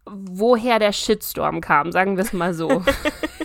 [0.05, 2.83] woher der Shitstorm kam, sagen wir es mal so.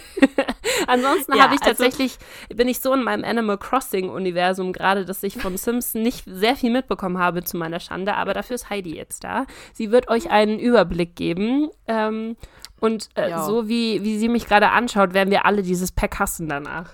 [0.92, 2.18] Ansonsten Ja, habe ich also- tatsächlich,
[2.54, 6.72] bin ich so in meinem Animal Crossing-Universum gerade, dass ich von Sims nicht sehr viel
[6.72, 9.46] mitbekommen habe zu meiner Schande, aber dafür ist Heidi jetzt da.
[9.74, 11.70] Sie wird euch einen Überblick geben.
[11.88, 12.36] Ähm,
[12.80, 13.44] und äh, Ja.
[13.44, 16.94] so wie, wie sie mich gerade anschaut, werden wir alle dieses Pack hassen danach.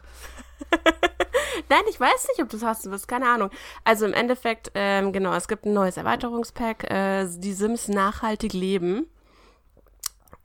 [1.70, 3.50] Nein, ich weiß nicht, ob du es hast, du wirst, keine Ahnung.
[3.84, 9.08] Also im Endeffekt, ähm, genau, es gibt ein neues Erweiterungspack, äh, die Sims nachhaltig leben.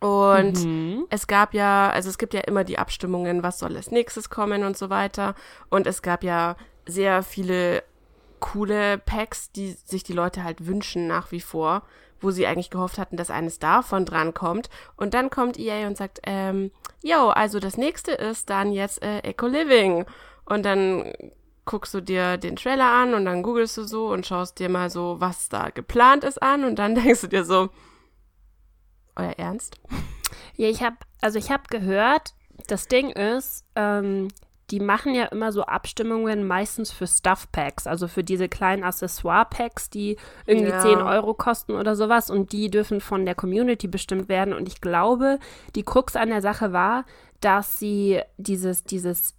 [0.02, 1.06] Und Mhm.
[1.10, 4.64] es gab ja, also es gibt ja immer die Abstimmungen, was soll als nächstes kommen
[4.64, 5.34] und so weiter.
[5.70, 7.82] Und es gab ja sehr viele
[8.40, 11.82] coole Packs, die sich die Leute halt wünschen nach wie vor,
[12.20, 14.68] wo sie eigentlich gehofft hatten, dass eines davon drankommt.
[14.96, 19.20] Und dann kommt EA und sagt, ähm, yo, also das nächste ist dann jetzt äh,
[19.20, 20.04] Eco Living.
[20.44, 21.12] Und dann
[21.64, 24.90] guckst du dir den Trailer an und dann googelst du so und schaust dir mal
[24.90, 27.68] so, was da geplant ist an und dann denkst du dir so,
[29.16, 29.76] euer Ernst?
[30.56, 32.34] Ja, ich habe, also ich habe gehört,
[32.68, 34.28] das Ding ist, ähm,
[34.70, 39.44] die machen ja immer so Abstimmungen meistens für Stuff Packs, also für diese kleinen Accessoire
[39.44, 40.80] Packs, die irgendwie Ja.
[40.80, 44.54] 10 Euro kosten oder sowas und die dürfen von der Community bestimmt werden.
[44.54, 45.38] Und ich glaube,
[45.74, 47.04] die Krux an der Sache war,
[47.40, 49.34] dass sie dieses, dieses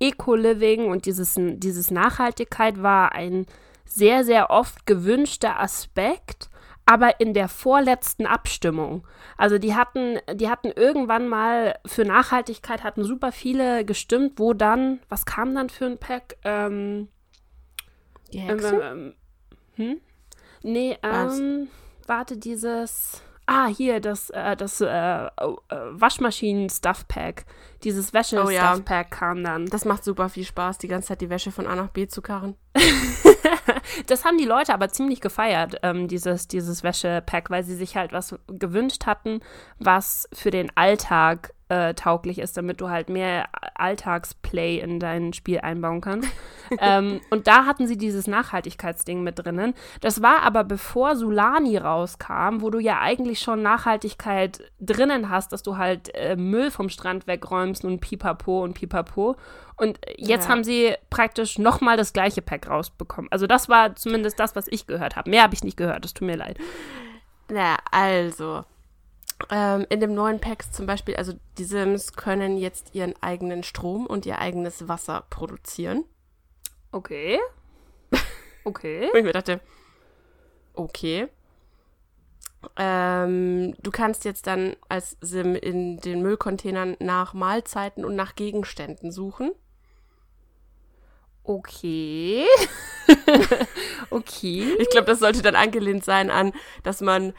[0.00, 3.46] Eco-Living und dieses, dieses Nachhaltigkeit war ein
[3.86, 6.50] sehr, sehr oft gewünschter Aspekt,
[6.86, 9.06] aber in der vorletzten Abstimmung.
[9.36, 15.00] Also die hatten, die hatten irgendwann mal für Nachhaltigkeit hatten super viele gestimmt, wo dann,
[15.08, 16.36] was kam dann für ein Pack?
[16.44, 17.08] Ähm,
[18.32, 18.80] Die ähm, Hexe?
[18.82, 19.14] ähm,
[19.76, 20.00] hm?
[20.62, 21.68] Nee, ähm,
[22.06, 23.22] warte, dieses.
[23.46, 25.28] Ah, hier, das, äh, das äh, äh,
[25.68, 27.44] Waschmaschinen-Stuff-Pack.
[27.82, 28.20] Dieses Oh ja.
[28.20, 29.66] Wäsche-Stuff-Pack kam dann.
[29.66, 32.22] Das macht super viel Spaß, die ganze Zeit die Wäsche von A nach B zu
[32.22, 32.54] karren.
[34.06, 38.12] Das haben die Leute aber ziemlich gefeiert, ähm, dieses, dieses Wäsche-Pack, weil sie sich halt
[38.12, 39.40] was gewünscht hatten,
[39.78, 45.60] was für den Alltag äh, tauglich ist, damit du halt mehr Alltagsplay in dein Spiel
[45.60, 46.28] einbauen kannst.
[46.78, 49.72] ähm, und da hatten sie dieses Nachhaltigkeitsding mit drinnen.
[50.02, 55.62] Das war aber bevor Sulani rauskam, wo du ja eigentlich schon Nachhaltigkeit drinnen hast, dass
[55.62, 59.36] du halt äh, Müll vom Strand wegräumst und pipapo und pipapo.
[59.76, 60.50] Und jetzt Ja.
[60.50, 63.32] haben sie praktisch nochmal das gleiche Pack rausbekommen.
[63.32, 65.30] Also das war zumindest das, was ich gehört habe.
[65.30, 66.58] Mehr habe ich nicht gehört, es tut mir leid.
[67.50, 68.64] Na, also.
[69.50, 74.06] Ähm, in dem neuen Pack zum Beispiel, also die Sims können jetzt ihren eigenen Strom
[74.06, 76.04] und ihr eigenes Wasser produzieren.
[76.90, 77.38] Okay.
[78.64, 79.10] Okay.
[79.10, 79.60] Und ich mir dachte,
[80.74, 81.26] okay.
[82.76, 89.10] Ähm, du kannst jetzt dann als Sim in den Müllcontainern nach Mahlzeiten und nach Gegenständen
[89.10, 89.50] suchen.
[91.42, 92.46] Okay.
[94.10, 94.76] okay.
[94.78, 96.52] Ich glaube, das sollte dann angelehnt sein an,
[96.82, 97.32] dass man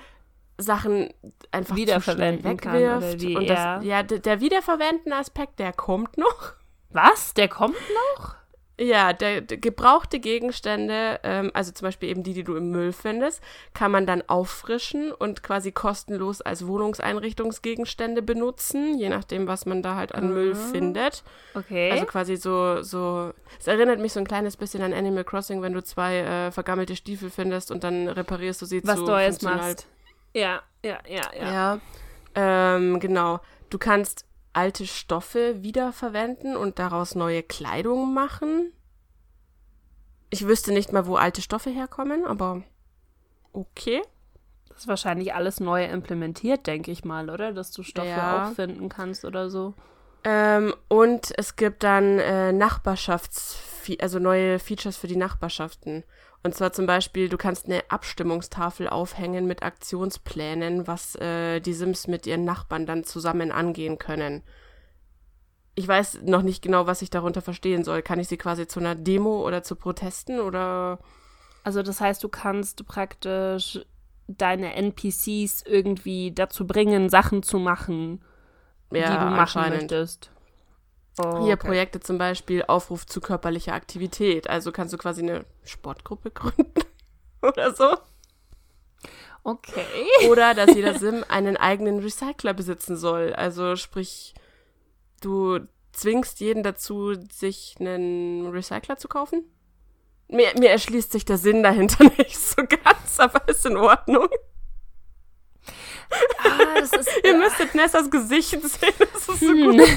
[0.64, 1.14] Sachen
[1.52, 6.54] einfach wiederverwenden kann oder wie, und das, ja, der wiederverwenden Aspekt, der kommt noch.
[6.90, 7.34] Was?
[7.34, 7.76] Der kommt
[8.18, 8.36] noch?
[8.80, 12.92] Ja, der, der gebrauchte Gegenstände, ähm, also zum Beispiel eben die, die du im Müll
[12.92, 13.40] findest,
[13.76, 19.96] kann man dann auffrischen und quasi kostenlos als Wohnungseinrichtungsgegenstände benutzen, je nachdem, was man da
[19.96, 20.34] halt an mhm.
[20.34, 21.24] Müll findet.
[21.54, 21.92] Okay.
[21.92, 25.74] Also quasi so, so, es erinnert mich so ein kleines bisschen an Animal Crossing, wenn
[25.74, 29.42] du zwei äh, vergammelte Stiefel findest und dann reparierst du sie was zu Was Neues
[29.44, 29.88] machst.
[30.34, 31.52] Ja, ja, ja, ja.
[31.52, 31.80] Ja,
[32.36, 33.40] ähm, genau.
[33.70, 38.72] Du kannst alte Stoffe wiederverwenden und daraus neue Kleidung machen.
[40.30, 42.64] Ich wüsste nicht mal, wo alte Stoffe herkommen, aber
[43.52, 44.02] okay.
[44.70, 47.52] Das ist wahrscheinlich alles neu implementiert, denke ich mal, oder?
[47.52, 48.48] Dass du Stoffe ja.
[48.48, 49.76] auffinden kannst oder so.
[50.24, 53.60] Ähm, und es gibt dann äh, Nachbarschafts,
[54.00, 56.04] also neue Features für die Nachbarschaften.
[56.44, 62.08] Und zwar zum Beispiel, du kannst eine Abstimmungstafel aufhängen mit Aktionsplänen, was äh, die Sims
[62.08, 64.44] mit ihren Nachbarn dann zusammen angehen können.
[65.76, 68.02] Ich weiß noch nicht genau, was ich darunter verstehen soll.
[68.02, 71.00] Kann ich sie quasi zu einer Demo oder zu Protesten oder.
[71.64, 73.80] Also das heißt, du kannst praktisch
[74.28, 78.22] deine NPCs irgendwie dazu bringen, Sachen zu machen,
[78.92, 80.30] ja, die du machen möchtest.
[81.20, 81.68] Oh, Hier okay.
[81.68, 84.50] Projekte zum Beispiel Aufruf zu körperlicher Aktivität.
[84.50, 86.84] Also kannst du quasi eine Sportgruppe gründen
[87.42, 87.98] oder so.
[89.44, 90.08] Okay.
[90.30, 93.34] Oder dass jeder Sim einen eigenen Recycler besitzen soll.
[93.34, 94.34] Also sprich,
[95.22, 95.60] du
[95.92, 99.44] zwingst jeden dazu, sich einen Recycler zu kaufen.
[100.30, 104.30] Mir, mir erschließt sich der Sinn dahinter nicht so ganz, aber ist in Ordnung.
[106.44, 109.78] Ah, ist, Ihr müsstet Nessas Gesicht sehen, das ist so hm.
[109.78, 109.90] gut.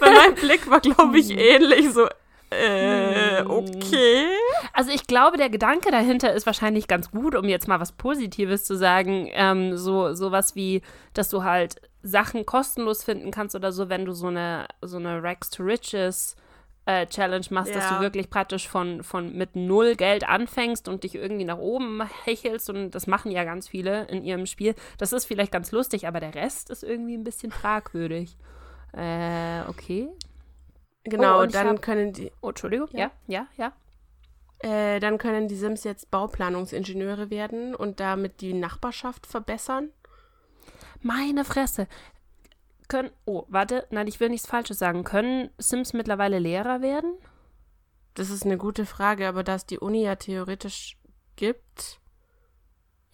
[0.00, 1.38] Weil mein Blick war, glaube ich, hm.
[1.38, 2.08] ähnlich so.
[2.50, 3.50] Äh, hm.
[3.50, 4.26] okay.
[4.72, 8.64] Also ich glaube, der Gedanke dahinter ist wahrscheinlich ganz gut, um jetzt mal was Positives
[8.64, 9.28] zu sagen.
[9.32, 10.82] Ähm, so sowas wie,
[11.14, 15.22] dass du halt Sachen kostenlos finden kannst oder so, wenn du so eine so eine
[15.22, 16.36] Rags to Riches
[16.86, 17.78] äh, Challenge machst, ja.
[17.78, 22.02] dass du wirklich praktisch von, von mit null Geld anfängst und dich irgendwie nach oben
[22.24, 24.74] hechelst und das machen ja ganz viele in ihrem Spiel.
[24.98, 28.36] Das ist vielleicht ganz lustig, aber der Rest ist irgendwie ein bisschen fragwürdig.
[28.92, 30.08] Äh, okay.
[31.04, 31.82] Genau, oh, dann hab...
[31.82, 32.32] können die.
[32.40, 33.72] Oh, Entschuldigung, ja, ja, ja.
[34.62, 34.92] ja.
[34.94, 39.90] Äh, dann können die Sims jetzt Bauplanungsingenieure werden und damit die Nachbarschaft verbessern.
[41.00, 41.88] Meine Fresse
[42.88, 45.04] können, oh, warte, nein, ich will nichts Falsches sagen.
[45.04, 47.14] Können Sims mittlerweile Lehrer werden?
[48.14, 50.98] Das ist eine gute Frage, aber da es die Uni ja theoretisch
[51.36, 52.00] gibt,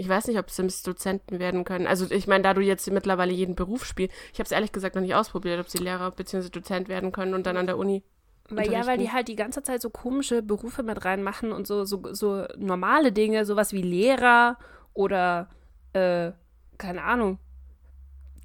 [0.00, 1.86] ich weiß nicht, ob Sims Dozenten werden können.
[1.86, 4.94] Also ich meine, da du jetzt mittlerweile jeden Beruf spielst, ich habe es ehrlich gesagt
[4.94, 6.50] noch nicht ausprobiert, ob sie Lehrer bzw.
[6.50, 8.04] Dozent werden können und dann an der Uni.
[8.48, 11.84] Weil ja, weil die halt die ganze Zeit so komische Berufe mit reinmachen und so,
[11.84, 14.56] so, so normale Dinge, sowas wie Lehrer
[14.94, 15.50] oder
[15.92, 16.32] äh,
[16.78, 17.38] keine Ahnung,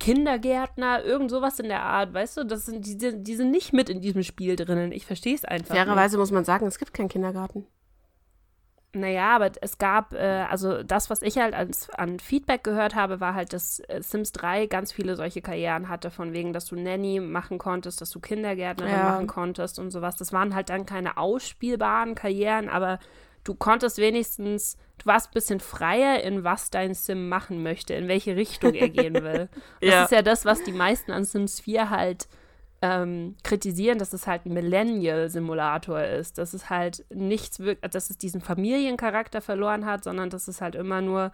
[0.03, 2.43] Kindergärtner, irgend sowas in der Art, weißt du?
[2.43, 4.91] Das sind, die, die sind nicht mit in diesem Spiel drinnen.
[4.91, 5.73] Ich verstehe es einfach.
[5.73, 7.65] Fairerweise muss man sagen, es gibt keinen Kindergarten.
[8.91, 13.21] Naja, aber es gab, äh, also das, was ich halt als, an Feedback gehört habe,
[13.21, 16.75] war halt, dass äh, Sims 3 ganz viele solche Karrieren hatte, von wegen, dass du
[16.75, 19.03] Nanny machen konntest, dass du Kindergärtnerin ja.
[19.03, 20.17] machen konntest und sowas.
[20.17, 22.99] Das waren halt dann keine ausspielbaren Karrieren, aber
[23.43, 28.07] du konntest wenigstens, du warst ein bisschen freier in was dein Sim machen möchte, in
[28.07, 29.49] welche Richtung er gehen will.
[29.81, 29.91] ja.
[29.91, 32.27] Das ist ja das, was die meisten an Sims 4 halt
[32.81, 36.37] ähm, kritisieren, dass es halt ein Millennial-Simulator ist.
[36.37, 40.75] Dass es halt nichts wirklich, dass es diesen Familiencharakter verloren hat, sondern dass es halt
[40.75, 41.31] immer nur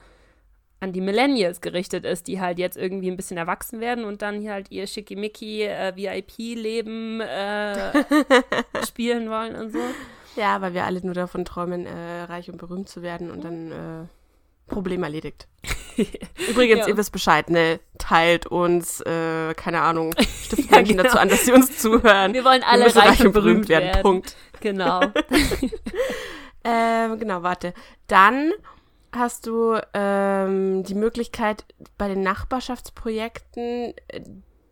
[0.79, 4.39] an die Millennials gerichtet ist, die halt jetzt irgendwie ein bisschen erwachsen werden und dann
[4.39, 7.91] hier halt ihr Schickimicki äh, VIP-Leben äh,
[8.87, 9.79] spielen wollen und so.
[10.35, 13.71] Ja, weil wir alle nur davon träumen, äh, reich und berühmt zu werden und dann
[13.71, 14.07] äh,
[14.69, 15.47] Problem erledigt.
[16.49, 16.87] Übrigens, ja.
[16.87, 17.79] ihr wisst Bescheid, ne?
[17.97, 21.03] Teilt uns, äh, keine Ahnung, stiftet ja, Menschen genau.
[21.03, 22.33] dazu an, dass sie uns zuhören.
[22.33, 23.85] Wir wollen alle wir reich und berühmt werden.
[23.85, 24.01] werden.
[24.01, 24.35] Punkt.
[24.61, 25.01] Genau.
[26.63, 27.73] ähm, genau, warte.
[28.07, 28.53] Dann
[29.11, 31.65] hast du ähm, die Möglichkeit,
[31.97, 34.21] bei den Nachbarschaftsprojekten äh,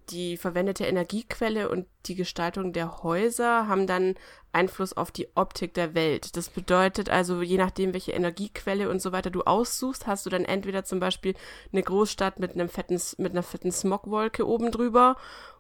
[0.09, 4.15] die verwendete Energiequelle und die Gestaltung der Häuser haben dann
[4.51, 6.35] Einfluss auf die Optik der Welt.
[6.37, 10.45] Das bedeutet also, je nachdem, welche Energiequelle und so weiter du aussuchst, hast du dann
[10.45, 11.35] entweder zum Beispiel
[11.71, 15.15] eine Großstadt mit einem fetten, mit einer fetten Smogwolke oben drüber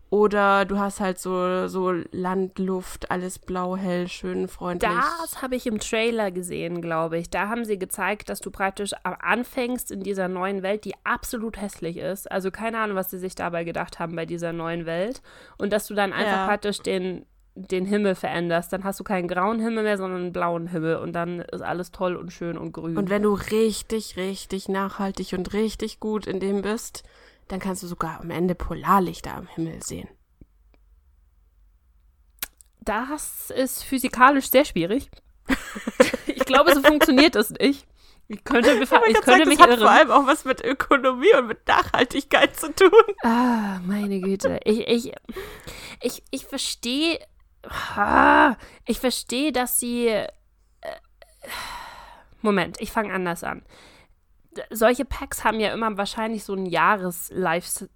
[0.09, 4.89] oder du hast halt so, so Landluft, alles blau, hell, schön, freundlich.
[4.89, 7.29] Das habe ich im Trailer gesehen, glaube ich.
[7.29, 11.97] Da haben sie gezeigt, dass du praktisch anfängst in dieser neuen Welt, die absolut hässlich
[11.97, 12.31] ist.
[12.31, 15.21] Also keine Ahnung, was sie sich dabei gedacht haben bei dieser neuen Welt.
[15.57, 16.47] Und dass du dann einfach ja.
[16.47, 18.71] praktisch den, den Himmel veränderst.
[18.71, 21.91] Dann hast du keinen grauen Himmel mehr, sondern einen blauen Himmel und dann ist alles
[21.91, 22.97] toll und schön und grün.
[22.97, 27.03] Und wenn du richtig, richtig nachhaltig und richtig gut in dem bist,
[27.47, 30.09] dann kannst du sogar am Ende Polarlichter am Himmel sehen.
[32.79, 35.09] Das ist physikalisch sehr schwierig.
[36.27, 37.85] ich glaube, so funktioniert das nicht.
[38.29, 41.47] Ich könnte, ich könnte sagen, mich das hat vor allem auch was mit Ökonomie und
[41.47, 42.91] mit Nachhaltigkeit zu tun.
[43.23, 44.59] Ah, meine Güte.
[44.65, 45.13] Ich, ich,
[46.01, 47.19] ich, ich verstehe,
[47.95, 50.27] ah, ich verstehe, dass sie, äh,
[52.41, 53.63] Moment, ich fange anders an.
[54.69, 57.87] Solche Packs haben ja immer wahrscheinlich so ein Jahres-Life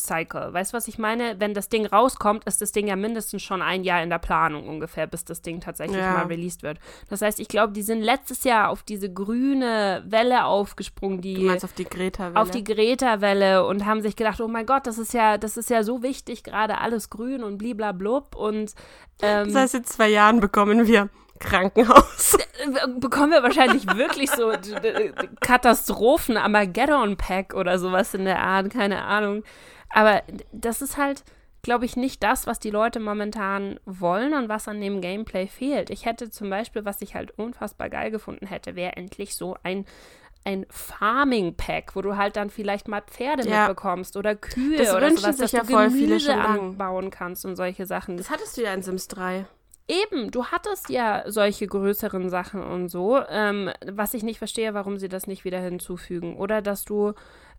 [0.00, 0.52] Cycle.
[0.52, 1.36] Weißt du, was ich meine?
[1.38, 4.68] Wenn das Ding rauskommt, ist das Ding ja mindestens schon ein Jahr in der Planung
[4.68, 6.14] ungefähr, bis das Ding tatsächlich ja.
[6.14, 6.78] mal released wird.
[7.08, 11.42] Das heißt, ich glaube, die sind letztes Jahr auf diese grüne Welle aufgesprungen, die du
[11.42, 12.40] meinst auf die Greta-Welle?
[12.40, 15.70] Auf die Greta-Welle und haben sich gedacht, oh mein Gott, das ist ja, das ist
[15.70, 18.74] ja so wichtig, gerade alles grün und bliblablub und
[19.20, 21.10] ähm, Das heißt, in zwei Jahren bekommen wir
[21.42, 22.38] Krankenhaus.
[22.98, 24.52] Bekommen wir wahrscheinlich wirklich so
[25.40, 29.42] Katastrophen, Armageddon-Pack oder sowas in der Art, keine Ahnung.
[29.90, 30.22] Aber
[30.52, 31.24] das ist halt,
[31.62, 35.90] glaube ich, nicht das, was die Leute momentan wollen und was an dem Gameplay fehlt.
[35.90, 39.84] Ich hätte zum Beispiel, was ich halt unfassbar geil gefunden hätte, wäre endlich so ein
[40.44, 43.68] ein Farming-Pack, wo du halt dann vielleicht mal Pferde ja.
[43.68, 48.16] mitbekommst oder Kühe das oder sowas, dass ja du Gemüse anbauen kannst und solche Sachen.
[48.16, 49.46] Das hattest du ja in Sims 3.
[49.88, 54.98] Eben, du hattest ja solche größeren Sachen und so, ähm, was ich nicht verstehe, warum
[54.98, 56.36] sie das nicht wieder hinzufügen.
[56.36, 57.14] Oder dass du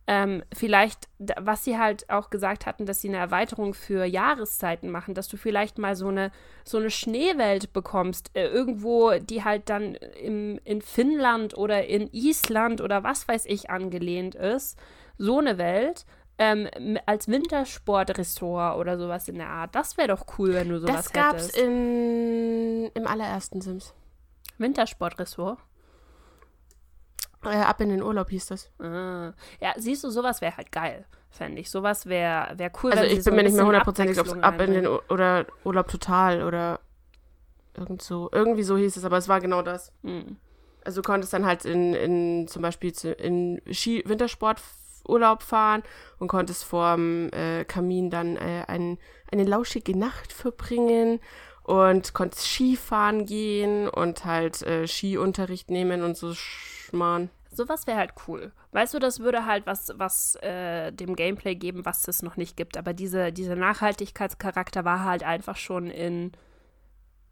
[0.06, 1.08] ähm, vielleicht,
[1.40, 5.38] was sie halt auch gesagt hatten, dass sie eine Erweiterung für Jahreszeiten machen, dass du
[5.38, 6.32] vielleicht mal so eine,
[6.66, 12.82] so eine Schneewelt bekommst, äh, irgendwo, die halt dann im, in Finnland oder in Island
[12.82, 14.78] oder was weiß ich angelehnt ist.
[15.18, 16.06] So eine Welt.
[16.40, 19.76] Ähm, als Wintersportressort oder sowas in der Art.
[19.76, 21.08] Das wäre doch cool, wenn du sowas hättest.
[21.08, 21.58] Das gab's hättest.
[21.58, 23.94] In, im allerersten Sims.
[24.58, 25.60] Wintersportressort?
[27.44, 28.72] Äh, ab in den Urlaub hieß das.
[28.80, 29.34] Ah.
[29.60, 31.70] Ja, siehst du, sowas wäre halt geil, fände ich.
[31.70, 32.92] Sowas wäre wär cool.
[32.92, 35.46] Also ich bin so mir nicht mehr hundertprozentig, ob es ab in den Ur oder
[35.64, 36.80] Urlaub total oder
[37.76, 38.30] irgend so.
[38.32, 39.92] Irgendwie so hieß es, aber es war genau das.
[40.02, 40.38] Mhm.
[40.86, 44.04] Also du konntest dann halt in, in zum Beispiel in Ski
[45.04, 45.84] Wintersporturlaub fahren
[46.20, 48.98] und konntest vorm äh, Kamin dann äh, ein,
[49.32, 51.20] eine lauschige Nacht verbringen
[51.64, 57.30] und konntest Skifahren gehen und halt äh, Skiunterricht nehmen und so Schmarrn.
[57.52, 58.52] Sowas wäre halt cool.
[58.72, 62.58] Weißt du, das würde halt was, was äh, dem Gameplay geben, was es noch nicht
[62.58, 62.78] gibt.
[62.78, 66.32] Aber diese, dieser Nachhaltigkeitscharakter war halt einfach schon in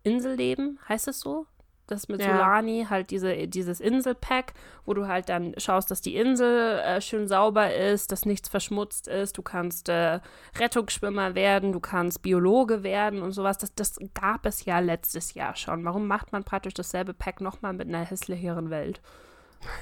[0.03, 1.47] Inselleben, heißt es so?
[1.91, 2.31] Das mit ja.
[2.31, 4.53] Solani, halt diese, dieses Inselpack,
[4.85, 9.09] wo du halt dann schaust, dass die Insel äh, schön sauber ist, dass nichts verschmutzt
[9.09, 9.37] ist.
[9.37, 10.19] Du kannst äh,
[10.57, 13.57] Rettungsschwimmer werden, du kannst Biologe werden und sowas.
[13.57, 15.83] Das, das gab es ja letztes Jahr schon.
[15.83, 19.01] Warum macht man praktisch dasselbe Pack nochmal mit einer hässlicheren Welt?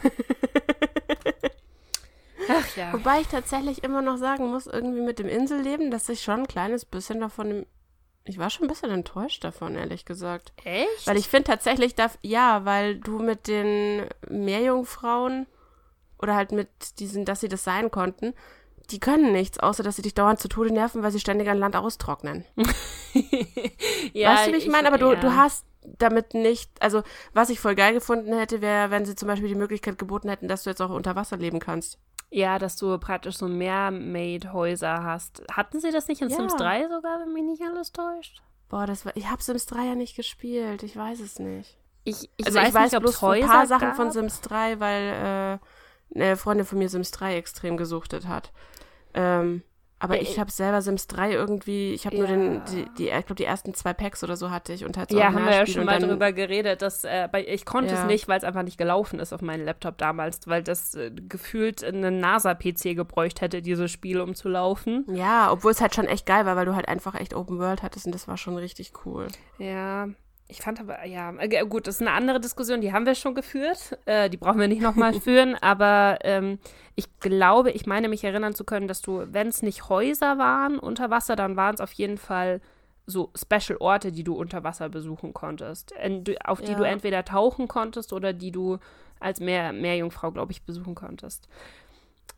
[2.49, 2.91] Ach ja.
[2.93, 6.47] Wobei ich tatsächlich immer noch sagen muss, irgendwie mit dem Inselleben, dass ich schon ein
[6.47, 7.67] kleines bisschen davon.
[8.25, 10.53] Ich war schon ein bisschen enttäuscht davon, ehrlich gesagt.
[10.63, 11.07] Echt?
[11.07, 15.47] Weil ich finde tatsächlich, ja, weil du mit den Meerjungfrauen
[16.21, 18.33] oder halt mit diesen, dass sie das sein konnten,
[18.91, 21.57] die können nichts, außer dass sie dich dauernd zu Tode nerven, weil sie ständig an
[21.57, 22.45] Land austrocknen.
[24.13, 24.87] ja, weißt du, wie ich, ich meine?
[24.87, 25.19] Aber du, ja.
[25.19, 27.03] du hast damit nicht, also
[27.33, 30.47] was ich voll geil gefunden hätte, wäre, wenn sie zum Beispiel die Möglichkeit geboten hätten,
[30.47, 31.97] dass du jetzt auch unter Wasser leben kannst.
[32.31, 35.43] Ja, dass du praktisch so Mermaid-Häuser hast.
[35.51, 36.35] Hatten sie das nicht in ja.
[36.35, 38.41] Sims 3 sogar, wenn mich nicht alles täuscht?
[38.69, 41.77] Boah, das war, ich habe Sims 3 ja nicht gespielt, ich weiß es nicht.
[42.03, 43.95] Ich, ich also weiß, ich weiß nicht, bloß ein paar Sachen gab.
[43.95, 45.59] von Sims 3, weil
[46.13, 48.51] äh, eine Freundin von mir Sims 3 extrem gesuchtet hat.
[49.15, 49.63] Ähm,
[49.99, 52.21] aber äh, ich habe selber Sims 3 irgendwie, ich habe ja.
[52.21, 54.97] nur den, die, die ich glaube, die ersten zwei Packs oder so hatte ich und
[54.97, 57.93] halt so Ja, haben wir ja schon mal dann, drüber geredet, dass äh, ich konnte
[57.93, 58.01] ja.
[58.01, 61.11] es nicht, weil es einfach nicht gelaufen ist auf meinem Laptop damals, weil das äh,
[61.11, 65.05] gefühlt einen NASA-PC gebräucht hätte, dieses Spiel, um zu laufen.
[65.11, 67.83] Ja, obwohl es halt schon echt geil war, weil du halt einfach echt Open World
[67.83, 69.27] hattest und das war schon richtig cool.
[69.57, 70.07] Ja,
[70.49, 73.35] ich fand aber, ja, äh, gut, das ist eine andere Diskussion, die haben wir schon
[73.35, 73.97] geführt.
[74.05, 76.59] Äh, die brauchen wir nicht nochmal führen, aber ähm,
[76.95, 80.79] ich glaube, ich meine mich erinnern zu können, dass du, wenn es nicht Häuser waren
[80.79, 82.61] unter Wasser, dann waren es auf jeden Fall
[83.05, 85.93] so Special-Orte, die du unter Wasser besuchen konntest,
[86.43, 86.77] auf die ja.
[86.77, 88.77] du entweder tauchen konntest oder die du
[89.19, 91.47] als Meer, Meerjungfrau, glaube ich, besuchen konntest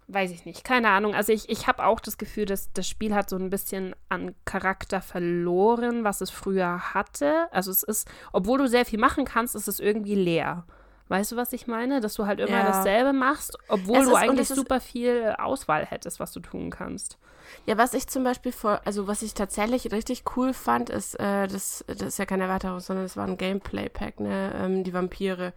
[0.08, 1.16] weiß ich nicht, keine Ahnung.
[1.16, 4.36] Also ich, ich habe auch das Gefühl, dass das Spiel hat so ein bisschen an
[4.46, 7.48] Charakter verloren, was es früher hatte.
[7.52, 10.66] Also es ist, obwohl du sehr viel machen kannst, ist es irgendwie leer.
[11.08, 12.00] Weißt du, was ich meine?
[12.00, 12.64] Dass du halt immer Ja.
[12.68, 16.70] dasselbe machst, obwohl Es du ist- eigentlich es super viel Auswahl hättest, was du tun
[16.70, 17.18] kannst.
[17.66, 21.48] Ja, was ich zum Beispiel vor, also was ich tatsächlich richtig cool fand, ist, äh,
[21.48, 25.52] das, das ist ja keine Erweiterung, sondern das war ein Gameplay-Pack, ne, ähm, die Vampire.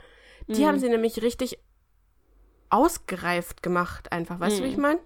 [0.49, 0.67] Die Mhm.
[0.67, 1.59] haben sie nämlich richtig
[2.75, 4.83] ausgereift gemacht, einfach, weißt du, wie ich Mhm.
[4.83, 5.01] meine?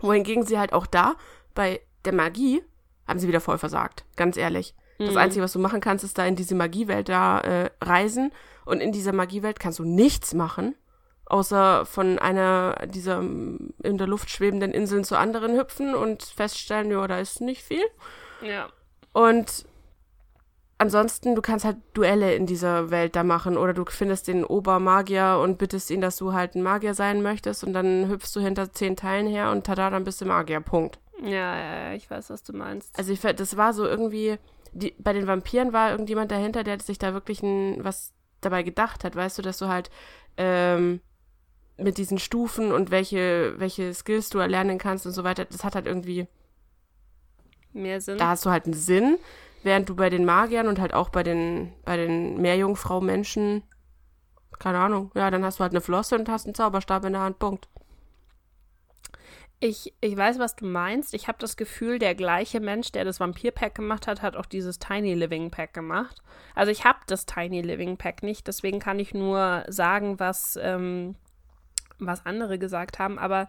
[0.00, 1.14] Wohingegen sie halt auch da,
[1.54, 2.62] bei der Magie,
[3.06, 4.74] haben sie wieder voll versagt, ganz ehrlich.
[4.98, 5.16] Das Mhm.
[5.18, 8.32] Einzige, was du machen kannst, ist da in diese Magiewelt da äh, reisen.
[8.64, 10.74] Und in dieser Magiewelt kannst du nichts machen,
[11.26, 16.90] außer von einer dieser mm, in der Luft schwebenden Inseln zur anderen hüpfen und feststellen,
[16.90, 17.84] ja, da ist nicht viel.
[18.42, 18.68] Ja.
[19.12, 19.64] Und
[20.78, 25.40] ansonsten, du kannst halt Duelle in dieser Welt da machen oder du findest den Obermagier
[25.42, 28.72] und bittest ihn, dass du halt ein Magier sein möchtest und dann hüpfst du hinter
[28.72, 30.60] zehn Teilen her und tada, dann bist du Magier.
[30.60, 30.98] Punkt.
[31.22, 32.96] Ja, ja, ja, ich weiß, was du meinst.
[32.96, 34.38] Also ich, das war so irgendwie,
[34.72, 39.02] die, bei den Vampiren war irgendjemand dahinter, der sich da wirklich ein, was dabei gedacht
[39.02, 39.90] hat, weißt du, dass du halt
[40.36, 41.00] ähm,
[41.76, 45.74] mit diesen Stufen und welche, welche Skills du erlernen kannst und so weiter, das hat
[45.74, 46.28] halt irgendwie,
[47.72, 48.18] Mehr Sinn.
[48.18, 49.18] da hast du halt einen Sinn,
[49.68, 53.62] während du bei den Magiern und halt auch bei den, bei den Meerjungfrau-Menschen,
[54.58, 57.22] keine Ahnung, ja, dann hast du halt eine Flosse und hast einen Zauberstab in der
[57.22, 57.68] Hand, Punkt.
[59.60, 61.12] Ich, ich weiß, was du meinst.
[61.14, 64.78] Ich habe das Gefühl, der gleiche Mensch, der das Vampir-Pack gemacht hat, hat auch dieses
[64.78, 66.22] Tiny Living Pack gemacht.
[66.54, 71.16] Also ich habe das Tiny Living Pack nicht, deswegen kann ich nur sagen, was, ähm,
[71.98, 73.18] was andere gesagt haben.
[73.18, 73.48] Aber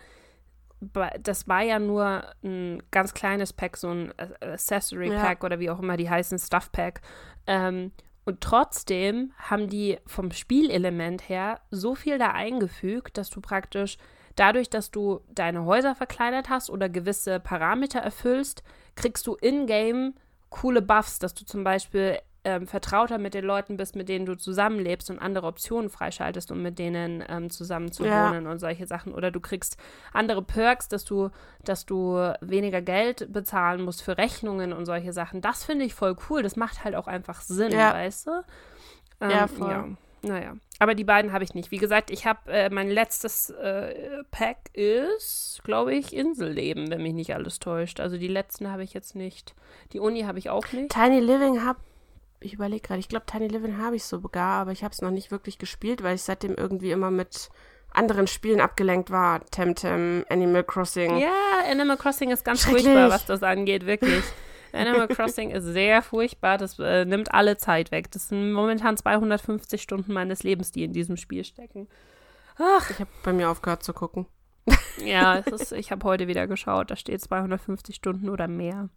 [1.21, 5.21] das war ja nur ein ganz kleines Pack, so ein Accessory Ja.
[5.21, 7.01] Pack oder wie auch immer die heißen, Stuff Pack.
[7.47, 7.91] Ähm,
[8.25, 13.97] und trotzdem haben die vom Spielelement her so viel da eingefügt, dass du praktisch
[14.35, 18.63] dadurch, dass du deine Häuser verkleinert hast oder gewisse Parameter erfüllst,
[18.95, 20.13] kriegst du in-game
[20.49, 22.19] coole Buffs, dass du zum Beispiel
[22.49, 26.61] ähm, vertrauter mit den Leuten bist, mit denen du zusammenlebst und andere Optionen freischaltest, um
[26.61, 28.25] mit denen ähm, zusammen zu Ja.
[28.25, 29.13] wohnen und solche Sachen.
[29.13, 29.77] Oder du kriegst
[30.13, 31.29] andere Perks, dass du,
[31.63, 35.41] dass du weniger Geld bezahlen musst für Rechnungen und solche Sachen.
[35.41, 36.41] Das finde ich voll cool.
[36.43, 37.93] Das macht halt auch einfach Sinn, Ja.
[37.93, 38.31] weißt du?
[39.21, 39.69] Ähm, Ja, voll.
[39.69, 39.87] Ja.
[40.21, 41.71] Naja, aber die beiden habe ich nicht.
[41.71, 47.13] Wie gesagt, ich habe äh, mein letztes äh, Pack ist, glaube ich, Inselleben, wenn mich
[47.13, 48.01] nicht alles täuscht.
[48.01, 49.55] Also die letzten habe ich jetzt nicht.
[49.93, 50.91] Die Uni habe ich auch nicht.
[50.91, 51.77] Tiny Living hab
[52.41, 55.11] ich überlege gerade, ich glaube Tiny Living habe ich sogar, aber ich habe es noch
[55.11, 57.49] nicht wirklich gespielt, weil ich seitdem irgendwie immer mit
[57.91, 59.43] anderen Spielen abgelenkt war.
[59.45, 61.17] Temtem, Animal Crossing.
[61.17, 61.33] Ja,
[61.69, 64.23] Animal Crossing ist ganz furchtbar, was das angeht, wirklich.
[64.71, 66.59] Animal Crossing ist sehr furchtbar.
[66.59, 68.11] Das äh, nimmt alle Zeit weg.
[68.11, 71.87] Das sind momentan 250 Stunden meines Lebens, die in diesem Spiel stecken.
[72.57, 74.27] Ach, Ich habe bei mir aufgehört zu gucken.
[75.03, 76.91] ja, es ist, ich habe heute wieder geschaut.
[76.91, 78.89] Da steht 250 Stunden oder mehr.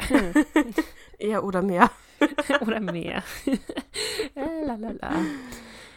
[1.18, 1.90] Eher oder mehr.
[2.60, 3.22] oder mehr.
[4.34, 5.10] äh, lalala.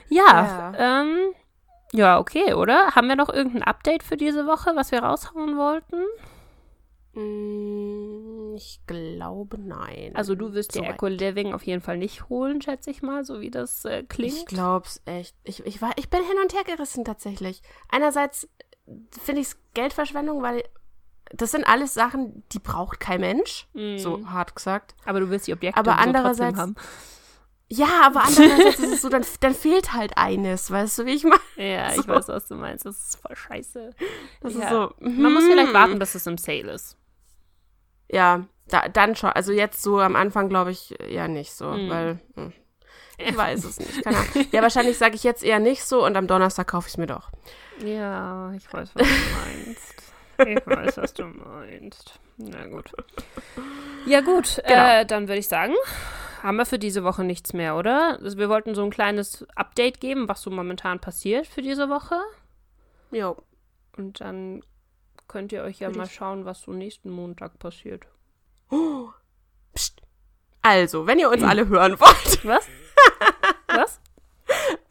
[0.10, 1.02] Ja, ja.
[1.02, 1.34] Ähm,
[1.93, 2.95] ja, okay, oder?
[2.95, 6.04] Haben wir noch irgendein Update für diese Woche, was wir raushauen wollten?
[7.14, 10.12] Mm, Ich glaube nein.
[10.16, 10.91] Also du wirst Soweit.
[10.95, 14.34] Echo Living auf jeden Fall nicht holen, schätze ich mal, so wie das äh, klingt.
[14.34, 15.36] Ich glaub's echt.
[15.43, 17.62] Ich, ich, war, ich bin hin und her gerissen tatsächlich.
[17.89, 18.47] Einerseits
[19.22, 20.64] finde ich es Geldverschwendung, weil
[21.34, 23.67] das sind alles Sachen, die braucht kein Mensch.
[23.73, 23.97] Mhm.
[23.99, 24.95] So hart gesagt.
[25.05, 26.75] Aber du willst die Objekte Aber andererseits- haben.
[27.73, 31.23] Ja, aber andererseits ist es so, dann, dann fehlt halt eines, weißt du, wie ich
[31.23, 31.39] meine?
[31.55, 32.07] Ja, ich So.
[32.09, 32.86] weiß, was du meinst.
[32.86, 33.91] Das ist voll scheiße.
[34.41, 34.59] Das ja.
[34.63, 34.93] ist so.
[34.99, 35.73] Man muss vielleicht hm.
[35.73, 36.97] warten, bis es im Sale ist.
[38.09, 39.29] Ja, da, dann schon.
[39.29, 41.89] Also jetzt so am Anfang glaube ich eher nicht so, Mhm.
[41.89, 42.51] weil hm,
[43.17, 44.03] ich weiß es nicht.
[44.03, 44.27] Keine Ahnung.
[44.51, 47.07] Ja, wahrscheinlich sage ich jetzt eher nicht so und am Donnerstag kaufe ich es mir
[47.07, 47.29] doch.
[47.86, 49.13] Ja, ich weiß, was du
[49.65, 49.93] meinst.
[50.47, 52.19] Ich weiß, was du meinst.
[52.37, 52.91] Na gut.
[54.07, 54.83] Ja gut, Genau.
[55.01, 55.75] äh, dann würde ich sagen,
[56.41, 58.17] haben wir für diese Woche nichts mehr, oder?
[58.19, 62.15] Also wir wollten so ein kleines Update geben, was so momentan passiert für diese Woche.
[63.11, 63.37] Jo.
[63.97, 64.63] Und dann
[65.27, 68.07] könnt ihr euch ja Würde mal ich- schauen, was so nächsten Montag passiert.
[69.75, 70.01] Psst.
[70.63, 72.67] Also, wenn ihr uns alle hören wollt, Was?
[73.67, 73.99] was?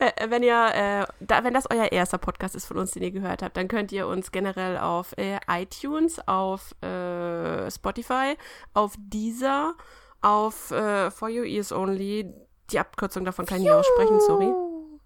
[0.00, 3.10] Äh, wenn ihr, äh, da, wenn das euer erster Podcast ist von uns, den ihr
[3.10, 8.36] gehört habt, dann könnt ihr uns generell auf äh, iTunes, auf äh, Spotify,
[8.74, 9.74] auf Deezer,
[10.22, 12.32] auf äh, For Your Ears Only,
[12.70, 14.52] die Abkürzung davon kann ich nicht aussprechen, sorry.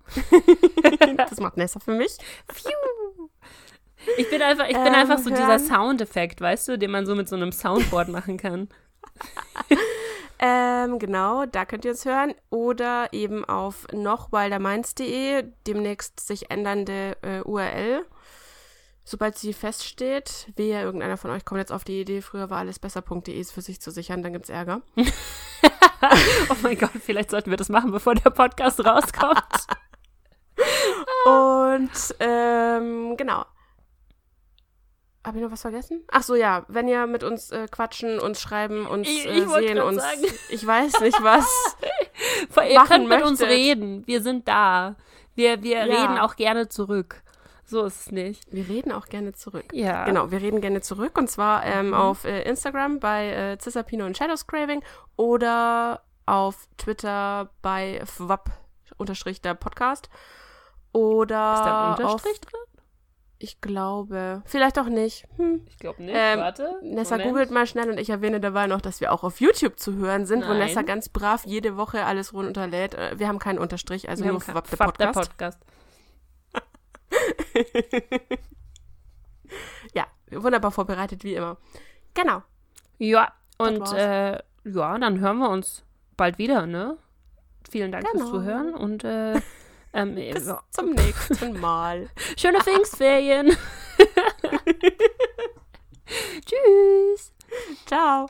[1.16, 2.18] Das macht Nessa für mich.
[4.18, 5.58] Ich bin einfach, ich bin Ähm, einfach so dieser hören.
[5.60, 8.68] Soundeffekt, weißt du, den man so mit so einem Soundboard machen kann.
[10.38, 12.34] Ähm, genau, da könnt ihr uns hören.
[12.50, 18.04] Oder eben auf nochwilderminds.de, demnächst sich ändernde äh, URL.
[19.06, 22.78] Sobald sie feststeht, wehe, irgendeiner von euch kommt jetzt auf die Idee, früher war alles
[22.78, 24.82] besser.de für sich zu sichern, dann gibt's Ärger.
[26.50, 29.66] Oh mein Gott, vielleicht sollten wir das machen, bevor der Podcast rauskommt.
[31.24, 33.46] Und ähm, genau.
[35.24, 36.04] Habe ich noch was vergessen?
[36.10, 39.48] Ach so, ja, wenn ihr mit uns äh, quatschen, uns schreiben, uns Ich- äh, ich
[39.48, 40.22] wollte sehen, uns, sagen.
[40.50, 41.76] ich weiß nicht was.
[42.68, 43.48] Ihr machen könnt mit uns möchtet.
[43.56, 44.06] reden.
[44.06, 44.96] Wir sind da.
[45.34, 46.02] Wir, wir Ja.
[46.02, 47.22] reden auch gerne zurück.
[47.66, 48.52] So ist es nicht.
[48.52, 49.64] Wir reden auch gerne zurück.
[49.72, 50.04] Ja.
[50.04, 51.94] Genau, wir reden gerne zurück und zwar ähm, Mhm.
[51.94, 54.82] auf äh, Instagram bei äh, Cisapino und Shadows Craving
[55.16, 58.50] oder auf Twitter bei fwap
[58.98, 60.10] unterstrich der Podcast
[60.92, 62.60] oder Ist da ein auf, Unterstrich drin?
[63.44, 65.26] Ich glaube, vielleicht auch nicht.
[65.36, 65.60] Hm.
[65.68, 66.14] Ich glaube nicht.
[66.18, 66.78] Ähm, Warte.
[66.82, 67.30] Nessa Moment.
[67.30, 70.26] googelt mal schnell und ich erwähne dabei noch, dass wir auch auf YouTube zu hören
[70.26, 70.58] sind, wo Nein.
[70.60, 72.94] Nessa ganz brav jede Woche alles runterlädt.
[72.94, 75.60] Äh, Wir haben keinen Unterstrich, also Wir nur fwap der Fwap, der Podcast.
[75.60, 75.60] Podcast.
[79.94, 81.58] Ja, wunderbar vorbereitet wie immer.
[82.14, 82.42] Genau.
[82.98, 84.32] Ja, und äh,
[84.64, 85.84] ja, dann hören wir uns
[86.16, 86.96] bald wieder, ne?
[87.70, 88.18] Vielen Dank Genau.
[88.26, 89.40] fürs Zuhören und äh,
[89.94, 90.62] ähm, Bis ja.
[90.70, 92.08] zum nächsten Mal.
[92.36, 93.52] schöne Pfingstferien.
[96.44, 97.32] Tschüss.
[97.86, 98.28] Ciao.